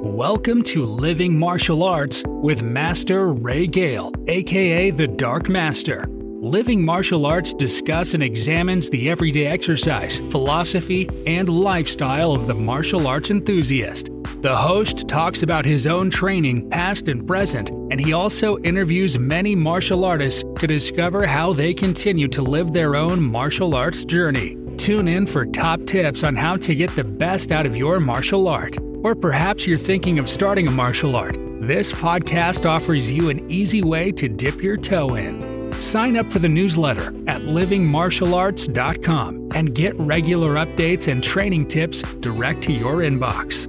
[0.00, 6.06] Welcome to Living Martial Arts with Master Ray Gale, aka the Dark Master.
[6.08, 13.08] Living Martial Arts discuss and examines the everyday exercise, philosophy, and lifestyle of the martial
[13.08, 14.10] arts enthusiast.
[14.40, 19.56] The host talks about his own training, past and present, and he also interviews many
[19.56, 24.56] martial artists to discover how they continue to live their own martial arts journey.
[24.76, 28.46] Tune in for top tips on how to get the best out of your martial
[28.46, 28.78] art.
[29.02, 31.36] Or perhaps you're thinking of starting a martial art.
[31.60, 35.72] This podcast offers you an easy way to dip your toe in.
[35.80, 42.62] Sign up for the newsletter at livingmartialarts.com and get regular updates and training tips direct
[42.62, 43.66] to your inbox.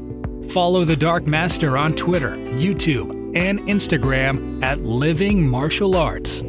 [0.51, 6.41] Follow the Dark Master on Twitter, YouTube, and Instagram at Living Martial Arts.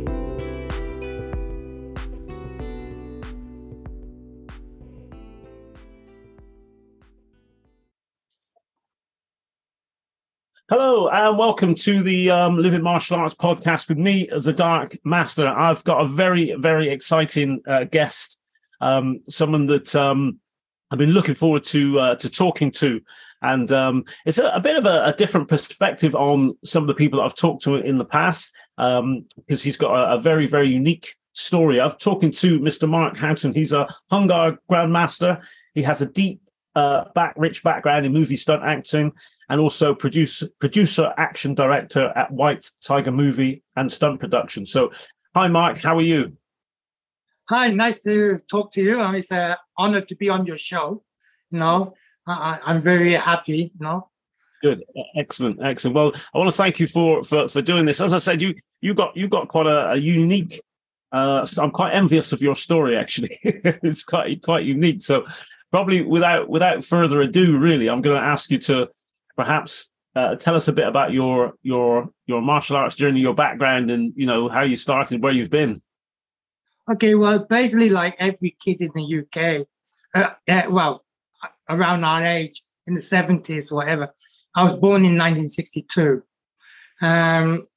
[10.70, 15.48] Hello and welcome to the um, Living Martial Arts podcast with me, the Dark Master.
[15.48, 18.38] I've got a very, very exciting uh, guest,
[18.80, 20.38] um, someone that um,
[20.92, 23.00] I've been looking forward to uh, to talking to,
[23.42, 26.94] and um, it's a, a bit of a, a, different perspective on some of the
[26.94, 30.46] people that I've talked to in the past, because um, he's got a, a, very,
[30.46, 31.80] very unique story.
[31.80, 32.88] I've talking to Mr.
[32.88, 33.54] Mark Houghton.
[33.54, 35.44] He's a Hung Gar Grandmaster.
[35.74, 36.42] He has a deep
[36.76, 39.12] uh, back rich background in movie stunt acting
[39.50, 44.64] and also produce, producer, action director at White Tiger Movie and Stunt Production.
[44.64, 44.92] So,
[45.34, 45.78] hi, Mark.
[45.78, 46.36] How are you?
[47.50, 49.02] Hi, nice to talk to you.
[49.12, 51.02] It's an honor to be on your show.
[51.50, 51.94] You know,
[52.28, 53.72] I, I'm very happy.
[53.74, 54.08] You know.
[54.62, 54.84] Good,
[55.16, 55.96] excellent, excellent.
[55.96, 58.00] Well, I want to thank you for for for doing this.
[58.00, 60.60] As I said, you you got you got quite a, a unique.
[61.10, 62.96] Uh, I'm quite envious of your story.
[62.96, 65.02] Actually, it's quite quite unique.
[65.02, 65.24] So,
[65.72, 68.90] probably without without further ado, really, I'm going to ask you to
[69.40, 73.90] perhaps uh, tell us a bit about your your your martial arts journey, your background,
[73.90, 75.80] and you know how you started, where you've been.
[76.92, 79.66] Okay, well, basically, like every kid in the UK,
[80.14, 81.04] uh, uh, well,
[81.68, 84.12] around our age in the seventies, whatever.
[84.54, 86.22] I was born in 1962.
[87.02, 87.68] Um,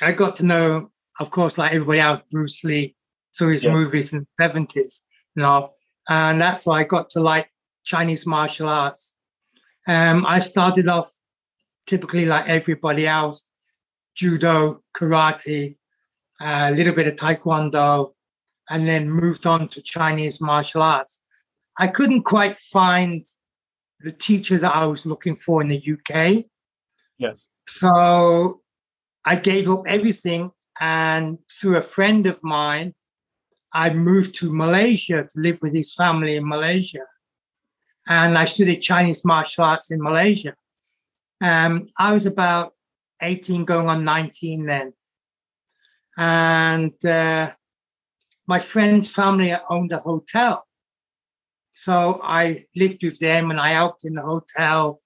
[0.00, 2.94] I got to know, of course, like everybody else, Bruce Lee
[3.36, 3.72] through his yeah.
[3.72, 5.00] movies in the 70s,
[5.34, 5.72] you know,
[6.08, 7.50] and that's why I got to like
[7.84, 9.14] Chinese martial arts.
[9.88, 11.10] Um, I started off
[11.86, 13.46] typically like everybody else,
[14.14, 15.76] judo, karate,
[16.40, 18.12] a little bit of taekwondo,
[18.68, 21.22] and then moved on to Chinese martial arts.
[21.78, 23.24] I couldn't quite find
[24.00, 26.44] the teacher that I was looking for in the UK.
[27.16, 27.48] Yes.
[27.66, 28.60] So
[29.24, 30.50] I gave up everything.
[30.80, 32.94] And through a friend of mine,
[33.72, 37.04] I moved to Malaysia to live with his family in Malaysia
[38.08, 40.54] and I studied Chinese martial arts in Malaysia.
[41.42, 42.72] Um, I was about
[43.20, 44.94] 18, going on 19 then.
[46.16, 47.52] And uh,
[48.46, 50.66] my friend's family owned a hotel.
[51.72, 55.00] So I lived with them and I helped in the hotel.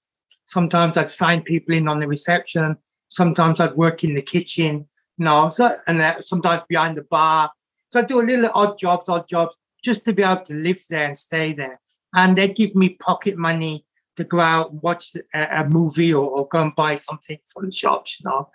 [0.46, 2.76] Sometimes I'd sign people in on the reception.
[3.08, 4.88] Sometimes I'd work in the kitchen,
[5.18, 7.50] you know, so, and uh, sometimes behind the bar.
[7.90, 10.80] So I'd do a little odd jobs, odd jobs, just to be able to live
[10.88, 11.81] there and stay there
[12.14, 13.84] and they give me pocket money
[14.16, 17.66] to go out and watch a, a movie or, or, go and buy something from
[17.66, 18.50] the shops, you know.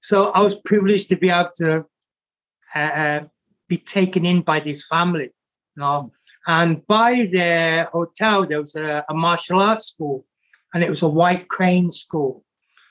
[0.00, 1.86] So I was privileged to be able to
[2.74, 3.24] uh, uh,
[3.68, 5.24] be taken in by this family,
[5.76, 6.12] you know.
[6.46, 10.26] And by the hotel, there was a, a martial arts school,
[10.72, 12.44] and it was a white crane school.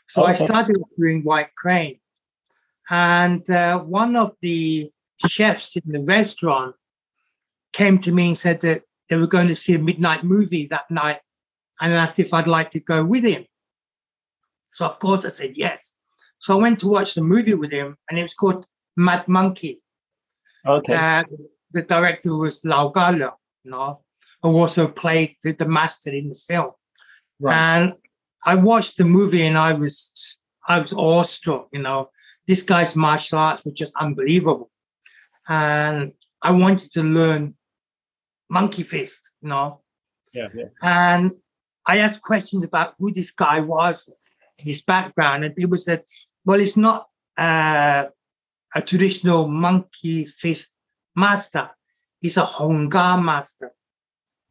[0.08, 0.32] So okay.
[0.32, 2.00] I started doing white crane.
[2.90, 4.92] And uh, one of the
[5.26, 6.76] chefs in the restaurant
[7.72, 10.90] came to me and said that they were going to see a midnight movie that
[10.90, 11.20] night
[11.80, 13.46] and asked if I'd like to go with him.
[14.72, 15.94] So, of course, I said yes.
[16.40, 18.66] So I went to watch the movie with him, and it was called
[18.98, 19.84] Mad Monkey.
[20.66, 20.96] Okay.
[20.96, 21.24] Uh,
[21.74, 24.02] the director was Lau Kar Leung, you know,
[24.42, 26.72] who also played the, the master in the film.
[27.40, 27.56] Right.
[27.56, 27.94] And
[28.44, 31.68] I watched the movie, and I was I was awestruck.
[31.72, 32.10] You know,
[32.48, 34.72] this guy's martial arts were just unbelievable,
[35.48, 37.54] and I wanted to learn
[38.54, 39.82] monkey fist, you know.
[40.34, 40.70] Yeah, yeah.
[40.82, 41.32] And
[41.86, 44.10] I asked questions about who this guy was,
[44.58, 46.04] his background, and people said,
[46.46, 47.08] "Well, it's not
[47.38, 48.06] uh,
[48.76, 50.74] a traditional monkey fist
[51.16, 51.70] master.
[52.22, 53.72] He's a Hung Gar master."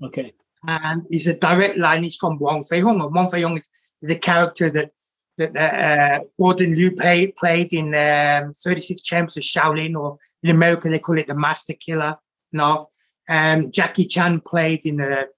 [0.03, 0.35] Okay.
[0.67, 2.03] And he's a direct line.
[2.03, 2.99] He's from Wong Fei Hung.
[3.13, 3.69] Wong Fei Hung is,
[4.03, 4.91] is the character that
[5.39, 10.89] that uh, Gordon Liu played, played in um, 36 Chambers of Shaolin, or in America
[10.89, 12.17] they call it the Master Killer.
[12.53, 12.89] No,
[13.29, 15.29] um, Jackie Chan played in the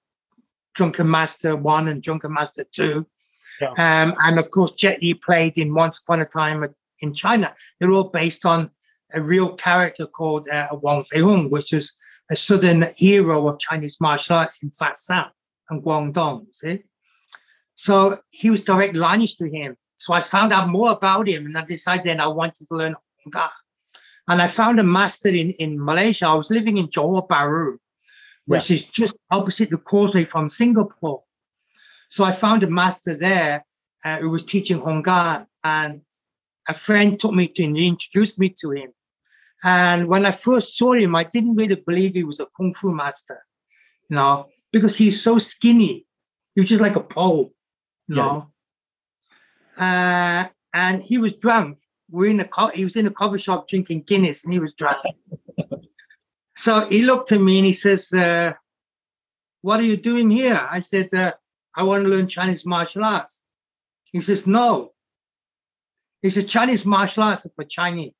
[0.73, 3.05] Drunken Master 1 and Drunken Master 2.
[3.61, 3.69] Yeah.
[3.69, 6.67] Um, and of course, Jet Li played in Once Upon a Time
[6.99, 7.53] in China.
[7.79, 8.71] They're all based on
[9.13, 11.95] a real character called uh, Wang Feihong, which is
[12.29, 14.93] a southern hero of Chinese martial arts in Fa
[15.69, 16.47] and Guangdong.
[16.53, 16.83] See?
[17.75, 19.77] So he was direct lineage to him.
[19.97, 22.95] So I found out more about him and I decided then I wanted to learn
[23.23, 23.51] Hung Gar.
[24.27, 26.27] And I found a master in, in Malaysia.
[26.27, 27.77] I was living in Johor Bahru,
[28.45, 28.71] which yes.
[28.71, 31.23] is just opposite the causeway from Singapore.
[32.09, 33.65] So I found a master there
[34.03, 36.01] uh, who was teaching Hung Gar, and
[36.67, 38.91] a friend took me to introduce me to him.
[39.63, 42.93] And when I first saw him, I didn't really believe he was a kung fu
[42.93, 43.43] master,
[44.09, 46.05] you know, because he's so skinny.
[46.53, 47.51] He was just like a pole,
[48.07, 48.21] you yeah.
[48.21, 48.51] know.
[49.77, 51.79] Uh, and he was drunk.
[52.15, 54.73] We're in a co- he was in a coffee shop drinking Guinness, and he was
[54.73, 55.03] drunk.
[56.55, 58.53] so he looked at me and he says, uh,
[59.61, 61.33] "What are you doing here?" I said, uh,
[61.75, 63.41] "I want to learn Chinese martial arts."
[64.05, 64.93] He says, "No."
[66.21, 68.13] He said, "Chinese martial arts for Chinese."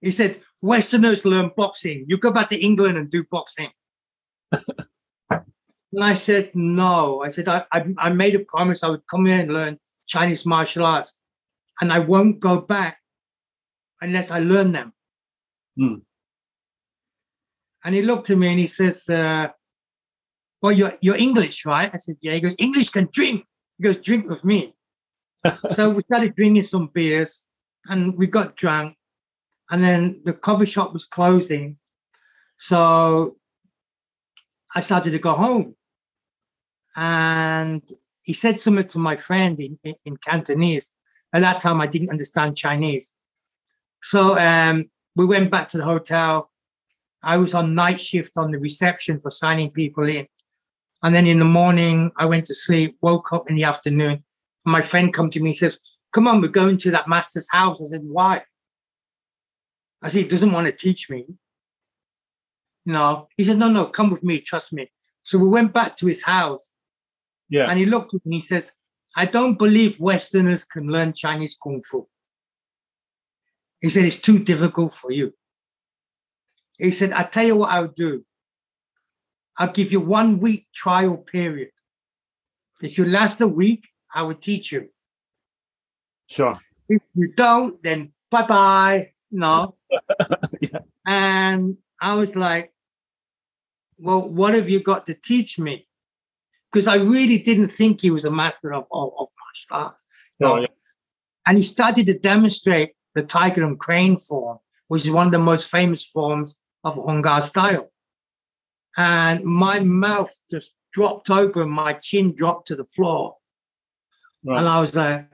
[0.00, 2.04] He said, Westerners learn boxing.
[2.08, 3.70] You go back to England and do boxing.
[4.52, 5.42] and
[6.02, 7.22] I said, no.
[7.22, 10.44] I said, I, I, I, made a promise I would come here and learn Chinese
[10.44, 11.14] martial arts.
[11.80, 12.98] And I won't go back
[14.00, 14.92] unless I learn them.
[15.76, 15.94] Hmm.
[17.84, 19.48] And he looked at me and he says, uh,
[20.60, 21.90] well, you're, you're English, right?
[21.92, 22.34] I said, yeah.
[22.34, 23.46] He goes, English can drink.
[23.78, 24.74] He goes, drink with me.
[25.70, 27.46] so we started drinking some beers
[27.86, 28.94] and we got drunk
[29.70, 31.78] and then the coffee shop was closing.
[32.58, 33.36] So
[34.74, 35.76] I started to go home.
[36.96, 37.82] And
[38.22, 40.90] he said something to my friend in, in, in Cantonese.
[41.32, 43.14] At that time, I didn't understand Chinese.
[44.02, 46.50] So um, we went back to the hotel.
[47.22, 50.26] I was on night shift on the reception for signing people in.
[51.02, 54.24] And then in the morning, I went to sleep, woke up in the afternoon.
[54.64, 55.80] My friend come to me and says,
[56.12, 57.80] come on, we're going to that master's house.
[57.80, 58.42] I said, why?
[60.02, 61.26] I said, he doesn't want to teach me.
[62.86, 63.28] No.
[63.36, 64.90] He said, no, no, come with me, trust me.
[65.22, 66.70] So we went back to his house.
[67.48, 67.68] Yeah.
[67.68, 68.72] And he looked at me, he says,
[69.16, 72.06] I don't believe Westerners can learn Chinese Kung Fu.
[73.80, 75.32] He said, it's too difficult for you.
[76.78, 78.24] He said, i tell you what I'll do.
[79.58, 81.70] I'll give you one week trial period.
[82.82, 84.88] If you last a week, I will teach you.
[86.26, 86.58] Sure.
[86.88, 89.12] If you don't, then bye bye.
[89.30, 89.76] No.
[90.60, 90.78] yeah.
[91.06, 92.72] And I was like,
[93.98, 95.86] well, what have you got to teach me?
[96.72, 99.98] Because I really didn't think he was a master of, of, of martial arts.
[100.38, 100.60] No.
[100.60, 100.66] Yeah.
[101.46, 104.58] And he started to demonstrate the tiger and crane form,
[104.88, 107.90] which is one of the most famous forms of Hung Gar style.
[108.96, 113.36] And my mouth just dropped open, my chin dropped to the floor.
[114.44, 114.58] Right.
[114.58, 115.28] And I was like,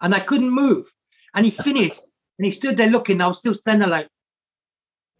[0.00, 0.86] and I couldn't move.
[1.34, 2.02] And he finished
[2.38, 3.20] and he stood there looking.
[3.20, 4.08] I was still standing there like,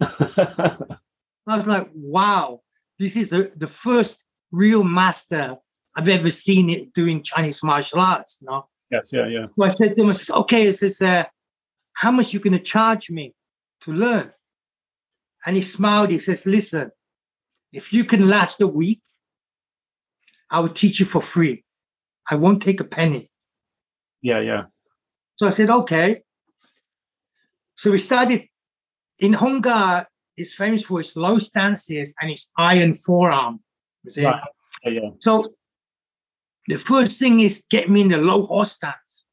[1.47, 2.63] I was like, wow,
[3.01, 5.57] this is a, the first real master
[5.97, 8.39] I've ever seen it doing Chinese martial arts.
[8.43, 8.69] No.
[8.91, 9.47] Yes, yeah, yeah.
[9.59, 11.25] So I said to him, okay, I says, uh,
[11.95, 13.35] how much you going to charge me
[13.83, 14.31] to learn?
[15.47, 16.11] And he smiled.
[16.11, 16.91] He says, listen,
[17.73, 19.01] if you can last a week,
[20.51, 21.65] I will teach you for free.
[22.29, 23.31] I won't take a penny.
[24.21, 24.65] Yeah, yeah.
[25.37, 26.23] So I said, okay.
[27.77, 28.45] So we started
[29.19, 30.07] in Hung Gar
[30.37, 33.61] is famous for his low stances and his iron forearm.
[34.05, 34.41] Right.
[34.85, 35.11] Yeah, yeah.
[35.19, 35.53] So
[36.67, 39.25] the first thing is get me in the low horse stance.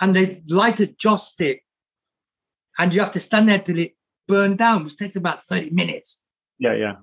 [0.00, 1.62] And they light a joss stick.
[2.78, 6.20] And you have to stand there till it burn down, which takes about 30 minutes.
[6.58, 6.96] Yeah, yeah.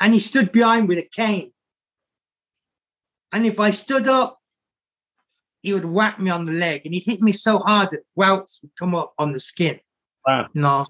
[0.00, 1.52] And he stood behind with a cane.
[3.32, 4.38] And if I stood up,
[5.62, 8.60] he would whack me on the leg and he'd hit me so hard that welts
[8.62, 9.80] would come up on the skin.
[10.26, 10.46] Wow.
[10.52, 10.86] You know?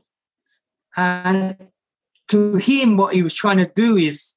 [0.99, 1.57] And
[2.28, 4.35] to him, what he was trying to do is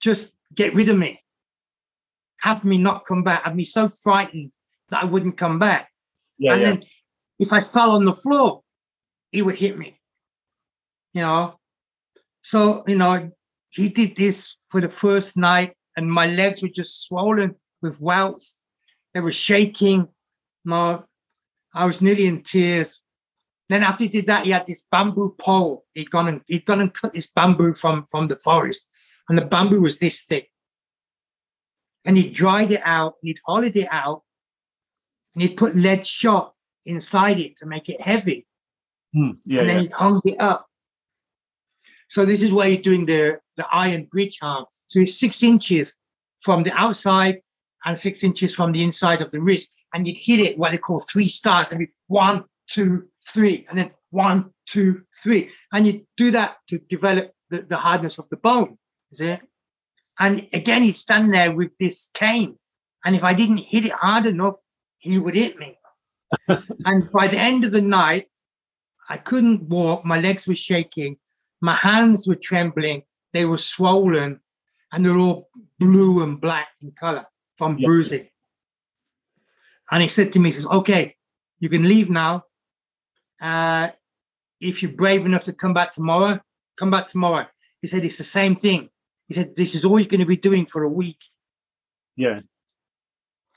[0.00, 1.20] just get rid of me,
[2.38, 4.52] have me not come back, have me so frightened
[4.90, 5.90] that I wouldn't come back.
[6.38, 6.70] Yeah, and yeah.
[6.70, 6.82] then
[7.38, 8.62] if I fell on the floor,
[9.32, 9.98] he would hit me.
[11.12, 11.58] You know?
[12.42, 13.30] So, you know,
[13.70, 18.60] he did this for the first night, and my legs were just swollen with welts
[19.16, 20.08] they were shaking.
[20.62, 21.00] My,
[21.72, 23.02] I was nearly in tears.
[23.68, 25.84] Then after he did that, he had this bamboo pole.
[25.94, 28.86] He'd gone and he'd gone and cut this bamboo from, from the forest.
[29.28, 30.50] And the bamboo was this thick.
[32.04, 34.22] And he dried it out, and he'd hollowed it out,
[35.34, 36.54] and he'd put lead shot
[36.84, 38.46] inside it to make it heavy.
[39.14, 39.82] Mm, yeah, and then yeah.
[39.82, 40.66] he hung it up.
[42.08, 44.66] So this is where you're doing the, the iron bridge arm.
[44.86, 45.96] So it's six inches
[46.38, 47.40] from the outside
[47.84, 49.84] and six inches from the inside of the wrist.
[49.92, 51.72] And you'd hit it what they call three stars.
[51.72, 55.50] And one, two, three, and then one, two, three.
[55.72, 58.78] And you do that to develop the, the hardness of the bone.
[59.12, 59.40] Is it?
[60.18, 62.58] And again, he'd stand there with this cane.
[63.04, 64.56] And if I didn't hit it hard enough,
[64.98, 65.78] he would hit me.
[66.48, 68.26] and by the end of the night,
[69.08, 70.04] I couldn't walk.
[70.04, 71.16] My legs were shaking.
[71.60, 73.02] My hands were trembling.
[73.32, 74.40] They were swollen
[74.92, 78.28] and they're all blue and black in color from bruising.
[79.90, 81.16] And he said to me, he says, okay,
[81.60, 82.44] you can leave now.
[83.40, 83.88] Uh,
[84.60, 86.40] if you're brave enough to come back tomorrow,
[86.76, 87.46] come back tomorrow.
[87.82, 88.88] He said, it's the same thing.
[89.28, 91.22] He said, this is all you're going to be doing for a week.
[92.16, 92.40] Yeah.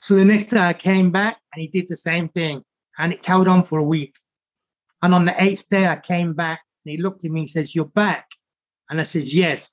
[0.02, 2.62] So the next day I came back and he did the same thing.
[2.98, 4.16] And it carried on for a week.
[5.02, 7.74] And on the eighth day I came back and he looked at me and says,
[7.74, 8.28] You're back.
[8.88, 9.72] And I says, Yes.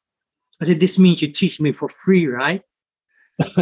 [0.62, 2.62] I said, This means you teach me for free, right?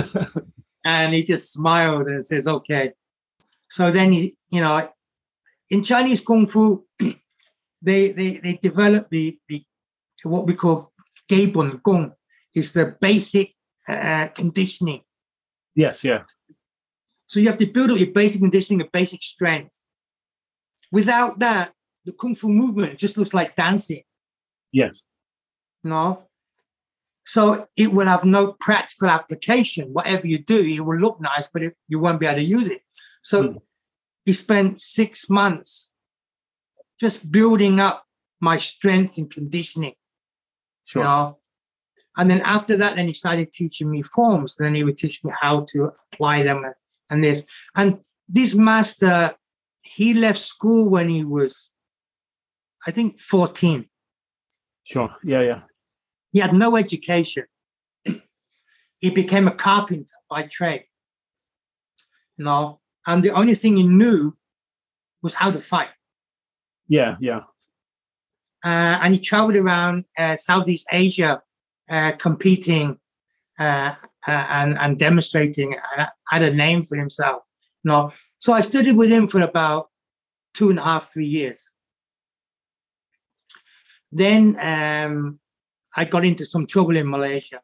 [0.86, 2.92] and he just smiled and says, Okay.
[3.70, 4.90] So then he, you know,
[5.70, 6.86] in Chinese Kung Fu,
[7.82, 9.64] they they they develop the the
[10.24, 10.92] what we call
[11.30, 12.14] Geibun Gong,
[12.54, 13.54] is the basic
[13.88, 15.02] uh, conditioning.
[15.76, 16.24] Yes, yeah.
[17.28, 19.80] So you have to build up your basic conditioning your basic strength.
[20.92, 21.74] Without that,
[22.06, 24.04] the Kung Fu movement just looks like dancing.
[24.72, 25.06] Yes.
[25.84, 26.28] No.
[27.26, 29.94] So it will have no practical application.
[29.94, 32.68] Whatever you do, it will look nice, but it, you won't be able to use
[32.68, 32.82] it.
[33.24, 33.62] So mm.
[34.26, 35.92] He spent six months
[37.00, 38.06] just building up
[38.42, 39.94] my strength and conditioning.
[40.86, 41.04] Sure.
[41.04, 41.38] You know?
[42.18, 44.56] And then after that, then he started teaching me forms.
[44.56, 46.64] Then he would teach me how to apply them
[47.10, 47.46] and this.
[47.76, 49.34] And this master,
[49.82, 51.72] he left school when he was,
[52.88, 53.86] I think, 14.
[54.84, 55.14] Sure.
[55.24, 55.62] Yeah, yeah.
[56.32, 57.46] He had no education.
[59.00, 60.86] he became a carpenter by trade.
[62.38, 64.36] You know, and the only thing he knew
[65.22, 65.90] was how to fight.
[66.88, 67.42] Yeah, yeah.
[68.64, 71.42] Uh, and he traveled around uh, Southeast Asia
[71.90, 72.98] uh, competing
[73.60, 73.94] uh,
[74.28, 77.44] uh, and, and demonstrating, and had a name for himself.
[77.84, 78.12] You know?
[78.40, 79.90] So I studied with him for about
[80.56, 81.72] two and a half, three years.
[84.12, 85.40] Then um,
[85.96, 87.62] I got into some trouble in Malaysia.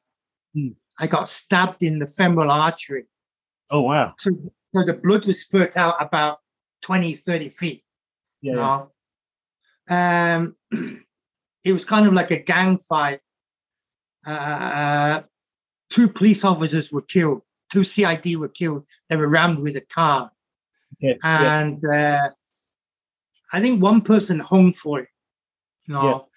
[0.53, 0.69] Hmm.
[0.99, 3.05] I got stabbed in the femoral artery.
[3.71, 4.13] Oh, wow.
[4.19, 4.31] So,
[4.73, 6.39] so the blood was spurt out about
[6.81, 7.83] 20, 30 feet.
[8.41, 8.85] Yeah.
[9.89, 10.35] yeah.
[10.35, 10.55] Um,
[11.63, 13.19] it was kind of like a gang fight.
[14.25, 15.21] Uh,
[15.89, 17.41] two police officers were killed.
[17.71, 18.85] Two CID were killed.
[19.09, 20.31] They were rammed with a car.
[20.99, 22.25] Yeah, and yeah.
[22.25, 22.29] Uh,
[23.53, 25.07] I think one person hung for it.
[25.87, 26.27] You know,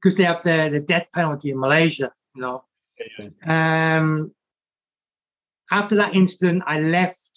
[0.00, 2.64] because they have the, the death penalty in Malaysia, you know.
[3.46, 4.32] Um,
[5.70, 7.29] after that incident, I left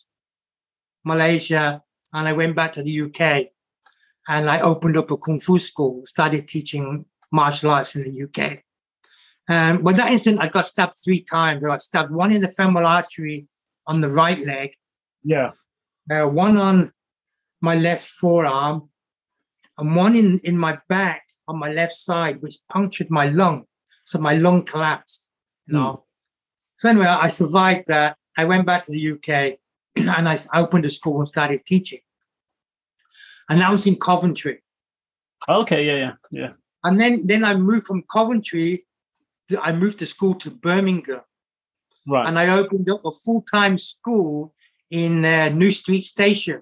[1.04, 1.82] Malaysia
[2.14, 3.48] and I went back to the UK
[4.28, 8.60] and I opened up a Kung Fu school, started teaching martial arts in the UK.
[9.50, 11.64] Um, but that incident, I got stabbed three times.
[11.64, 13.48] I got stabbed one in the femoral artery
[13.88, 14.74] on the right leg.
[15.24, 15.52] Yeah.
[16.10, 16.92] Uh, one on
[17.62, 18.90] my left forearm
[19.78, 23.66] and one in, in my back on my left side, which punctured my lung.
[24.06, 25.30] So my lung collapsed.
[25.68, 25.92] You know.
[25.92, 26.02] Mm.
[26.78, 28.18] So anyway, I survived that.
[28.38, 29.60] I went back to the UK
[29.96, 32.00] and I opened a school and started teaching.
[33.50, 34.64] And I was in Coventry.
[35.48, 36.52] Okay, yeah, yeah, yeah.
[36.86, 38.86] And then then I moved from Coventry.
[39.62, 41.22] I moved the school to Birmingham.
[42.08, 42.28] Right.
[42.28, 44.54] And I opened up a full time school
[44.90, 46.62] in uh, New Street Station.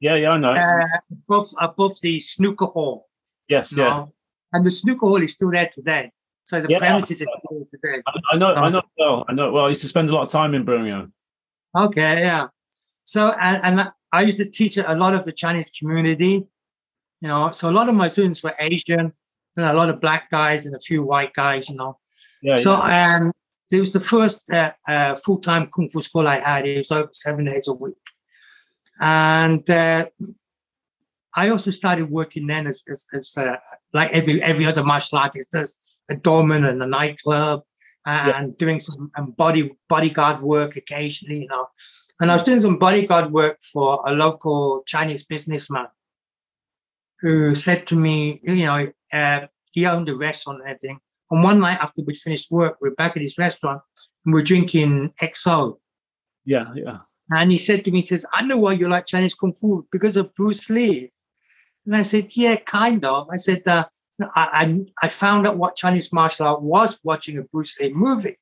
[0.00, 0.52] Yeah, yeah, I know.
[0.52, 3.08] Uh, above above the snooker hall.
[3.48, 4.06] Yes, yeah.
[4.52, 6.12] And the snooker hall is still there today.
[6.44, 8.02] So the yeah, premises are still there today.
[8.32, 9.24] I, know, I know well.
[9.28, 9.66] I know well.
[9.66, 11.12] I used to spend a lot of time in Birmingham.
[11.76, 12.48] Okay, yeah.
[13.04, 16.46] So and, and I used to teach a lot of the Chinese community.
[17.20, 19.12] You know, so a lot of my students were Asian,
[19.56, 21.68] and a lot of black guys and a few white guys.
[21.68, 21.98] You know.
[22.42, 22.56] Yeah.
[22.56, 23.16] So yeah.
[23.16, 23.32] um,
[23.70, 26.66] it was the first uh, uh, full-time kung fu school I had.
[26.66, 28.04] It was over seven days a week,
[29.00, 30.06] and uh,
[31.34, 33.56] I also started working then as, as, as uh,
[33.92, 37.62] like every every other martial artist does, a doorman and a nightclub,
[38.06, 38.54] and yeah.
[38.58, 41.66] doing some um, body bodyguard work occasionally, you know.
[42.20, 45.86] And I was doing some bodyguard work for a local Chinese businessman
[47.20, 50.98] who said to me, you know, uh, he owned a restaurant and everything.
[51.30, 53.80] And one night after we finished work, we are back at his restaurant
[54.24, 55.78] and we we're drinking XO.
[56.44, 56.98] Yeah, yeah.
[57.30, 59.86] And he said to me, he says, I know why you like Chinese Kung Fu
[59.90, 61.10] because of Bruce Lee.
[61.86, 63.28] And I said, yeah, kind of.
[63.30, 63.86] I said, uh,
[64.20, 68.38] I, I, I found out what Chinese martial art was watching a Bruce Lee movie.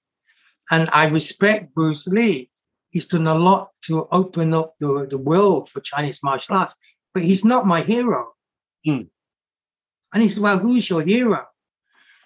[0.70, 2.50] And I respect Bruce Lee.
[2.90, 6.74] He's done a lot to open up the, the world for Chinese martial arts,
[7.14, 8.32] but he's not my hero.
[8.84, 9.02] Hmm.
[10.12, 11.46] And he said, Well, who's your hero?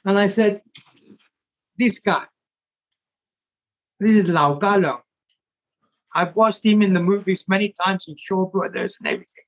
[0.04, 0.62] And I said,
[1.78, 2.24] This guy.
[4.00, 5.00] This is Lao Ga
[6.14, 9.44] I've watched him in the movies many times in Shaw Brothers and everything.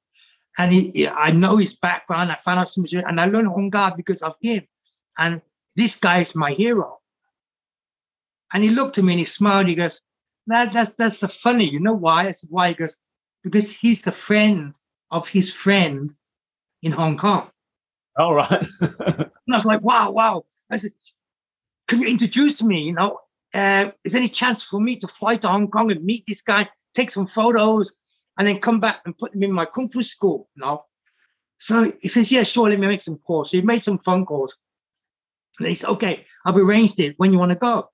[0.58, 2.32] And he, I know his background.
[2.32, 4.66] I found out some and I learned Hung Gar because of him.
[5.16, 5.40] And
[5.76, 6.98] this guy is my hero.
[8.52, 9.68] And he looked at me and he smiled.
[9.68, 10.00] He goes,
[10.48, 11.70] that, that's that's the funny.
[11.70, 12.28] You know why?
[12.28, 12.68] I said, why?
[12.68, 12.96] He goes,
[13.44, 14.74] because he's the friend
[15.10, 16.12] of his friend
[16.82, 17.50] in Hong Kong.
[18.18, 18.66] All right.
[18.80, 20.44] and I was like, wow, wow.
[20.70, 20.90] I said,
[21.86, 22.82] can you introduce me?
[22.82, 23.18] You know,
[23.54, 26.40] uh, is there any chance for me to fly to Hong Kong and meet this
[26.40, 27.94] guy, take some photos,
[28.38, 30.49] and then come back and put them in my kung fu school?
[30.57, 30.85] Know?
[31.59, 33.50] So he says, yeah, sure, let me make some calls.
[33.50, 34.57] So he made some phone calls.
[35.59, 37.14] And he said, okay, I've arranged it.
[37.18, 37.90] When you want to go?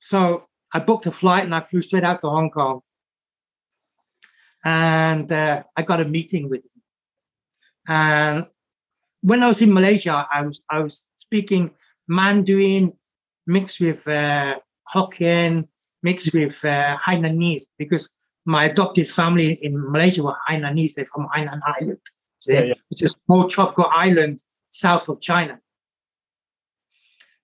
[0.00, 2.80] So I booked a flight and I flew straight out to Hong Kong.
[4.64, 6.82] And uh, I got a meeting with him.
[7.86, 8.46] And
[9.20, 11.72] when I was in Malaysia, I was I was speaking
[12.08, 12.92] Mandarin
[13.46, 14.58] mixed with uh,
[14.94, 15.68] Hokkien,
[16.02, 18.12] mixed with uh, Hainanese, because
[18.44, 20.94] my adopted family in Malaysia were Hainanese.
[20.94, 21.98] They're from Hainan Island,
[22.46, 22.74] Yeah, yeah.
[22.88, 25.60] which is a small tropical island south of China.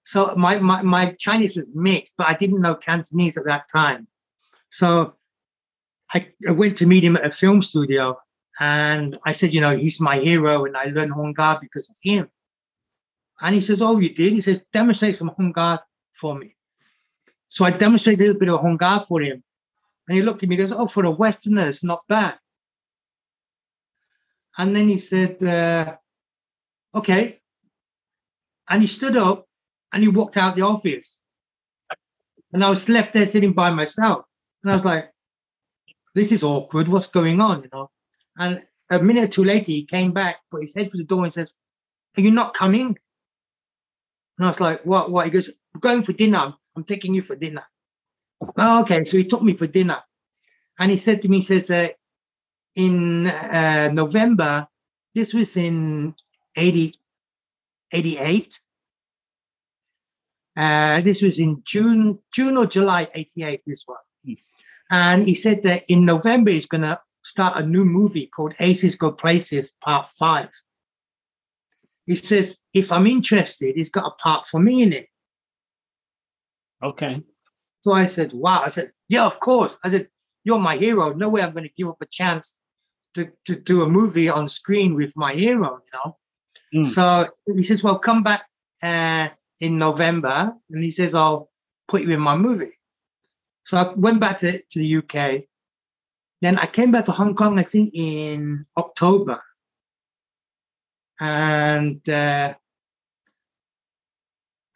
[0.04, 4.08] So my, my, my Chinese was mixed, but I didn't know Cantonese at that time.
[4.70, 5.14] So
[6.14, 8.18] I, I went to meet him at a film studio
[8.58, 11.96] and I said, you know, he's my hero and I learned Hung Gar because of
[12.02, 12.28] him.
[13.40, 14.32] And he says, oh, you did?
[14.32, 15.80] He says, demonstrate some Hung Gar
[16.12, 16.56] for me.
[17.50, 19.44] So I demonstrated a little bit of Hung Gar for him.
[20.08, 22.38] And he looked at me and goes, oh, for a Westerner, it's not bad.
[24.56, 25.96] And then he said, uh,
[26.94, 27.38] okay.
[28.68, 29.46] And he stood up
[29.92, 31.20] and he walked out the office.
[32.52, 34.24] And I was left there sitting by myself.
[34.62, 35.12] And I was like,
[36.14, 36.88] this is awkward.
[36.88, 37.62] What's going on?
[37.62, 37.90] You know?
[38.38, 41.24] And a minute or two later, he came back, put his head through the door
[41.24, 41.54] and says,
[42.16, 42.96] Are you not coming?
[44.38, 45.10] And I was like, What?
[45.10, 45.26] What?
[45.26, 46.54] He goes, I'm going for dinner.
[46.76, 47.64] I'm taking you for dinner.
[48.56, 49.04] Oh, okay.
[49.04, 50.00] So he took me for dinner.
[50.78, 51.88] And he said to me, he says, uh,
[52.76, 54.68] in uh, November,
[55.14, 56.14] this was in
[56.56, 56.94] 80,
[57.92, 58.60] 88.
[60.56, 63.98] Uh, this was in June, June or July 88, this was.
[64.90, 68.94] And he said that in November, he's going to start a new movie called Aces
[68.94, 70.48] Go Places Part 5.
[72.06, 75.08] He says, if I'm interested, he's got a part for me in it.
[76.82, 77.22] Okay.
[77.80, 78.62] So I said, wow.
[78.64, 79.78] I said, yeah, of course.
[79.84, 80.08] I said,
[80.44, 81.12] you're my hero.
[81.12, 82.54] No way I'm going to give up a chance
[83.14, 86.16] to, to do a movie on screen with my hero, you know?
[86.74, 86.88] Mm.
[86.88, 88.46] So he says, well, come back
[88.82, 89.28] uh,
[89.60, 90.54] in November.
[90.70, 91.50] And he says, I'll
[91.86, 92.78] put you in my movie.
[93.64, 95.44] So I went back to, to the UK.
[96.40, 99.42] Then I came back to Hong Kong, I think in October.
[101.20, 102.54] And uh,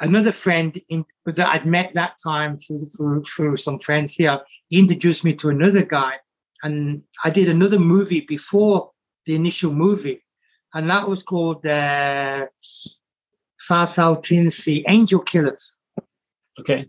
[0.02, 4.78] another friend in, that I'd met that time through, through, through some friends here, he
[4.78, 6.14] introduced me to another guy.
[6.62, 8.90] And I did another movie before
[9.26, 10.22] the initial movie.
[10.74, 12.46] And that was called uh,
[13.58, 15.76] Sao Tin Si Angel Killers
[16.60, 16.86] Okay.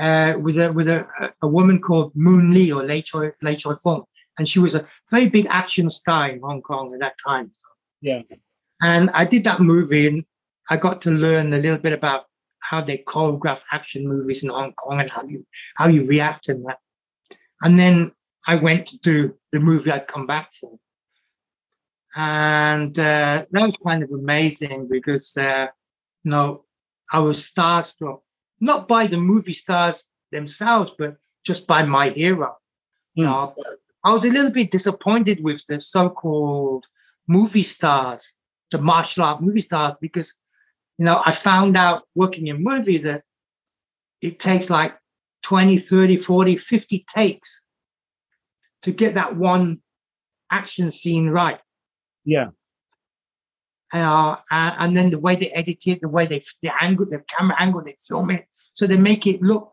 [0.00, 1.06] uh, with a with a,
[1.42, 4.04] a woman called Moon Lee or Lei Choi Lei Choi Fong,
[4.38, 7.50] and she was a very big action star in Hong Kong at that time.
[8.02, 8.22] Yeah.
[8.82, 10.24] And I did that movie, and
[10.68, 12.24] I got to learn a little bit about
[12.60, 16.62] how they choreograph action movies in Hong Kong and how you how you react in
[16.64, 16.78] that.
[17.62, 18.12] And then
[18.46, 20.78] I went to do the movie I'd come back for,
[22.16, 25.66] and uh, that was kind of amazing because uh,
[26.24, 26.64] you know
[27.12, 28.20] I was starstruck
[28.60, 32.56] not by the movie stars themselves, but just by my hero.
[33.14, 33.30] You Hmm.
[33.30, 33.54] know,
[34.04, 36.86] I was a little bit disappointed with the so-called
[37.28, 38.34] movie stars,
[38.70, 40.34] the martial art movie stars, because
[40.98, 43.22] you know I found out working in movie that
[44.20, 44.96] it takes like
[45.42, 47.64] 20, 30, 40, 50 takes
[48.82, 49.80] to get that one
[50.50, 51.60] action scene right.
[52.24, 52.48] Yeah.
[53.92, 57.22] uh, and, and then the way they edit it, the way they the angle, the
[57.28, 59.72] camera angle, they film it, so they make it look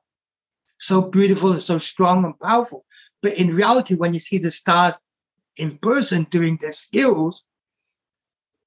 [0.77, 2.85] so beautiful and so strong and powerful.
[3.21, 4.99] But in reality, when you see the stars
[5.57, 7.43] in person doing their skills,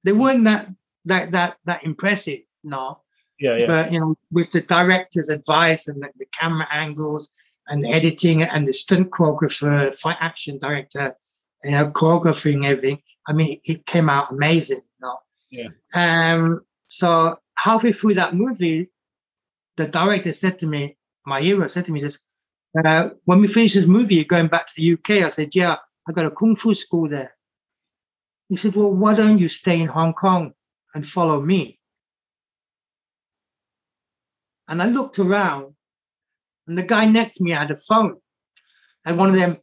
[0.03, 0.67] they weren't that
[1.05, 2.39] that that that impressive.
[2.67, 3.01] No,
[3.39, 3.55] Yeah.
[3.57, 3.67] Yeah.
[3.67, 7.29] but you know, with the director's advice and the, the camera angles
[7.67, 11.15] and the editing and the stunt choreographer, fight action director,
[11.63, 13.01] you know, choreographing everything.
[13.27, 14.81] I mean, it, it came out amazing.
[14.99, 15.17] You know.
[15.51, 15.69] Yeah.
[16.33, 16.61] Um.
[16.87, 18.89] So halfway through that movie,
[19.75, 22.19] the director said to me, my hero, said to me, says,
[22.85, 25.23] uh, when we finish this movie, you're going back to the UK.
[25.25, 25.77] I said, yeah,
[26.07, 27.33] I got a kung fu school there.
[28.49, 30.53] He said, well, why don't you stay in Hong Kong
[30.93, 31.76] and follow me?
[34.67, 35.73] And I looked around,
[36.67, 38.17] and the guy next to me had a phone,
[39.05, 39.57] and one of them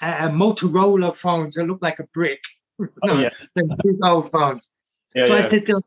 [0.00, 2.42] uh, Motorola phones that looked like a brick.
[3.02, 3.30] Oh, yeah.
[3.54, 4.68] big old phones.
[5.14, 5.80] Yeah, so I said to him,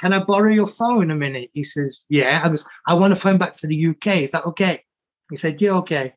[0.00, 1.50] Can I borrow your phone a minute?
[1.54, 2.40] He says, Yeah.
[2.42, 4.18] I goes, I want to phone back to the UK.
[4.18, 4.82] Is that okay?
[5.30, 6.14] He said, Yeah, okay.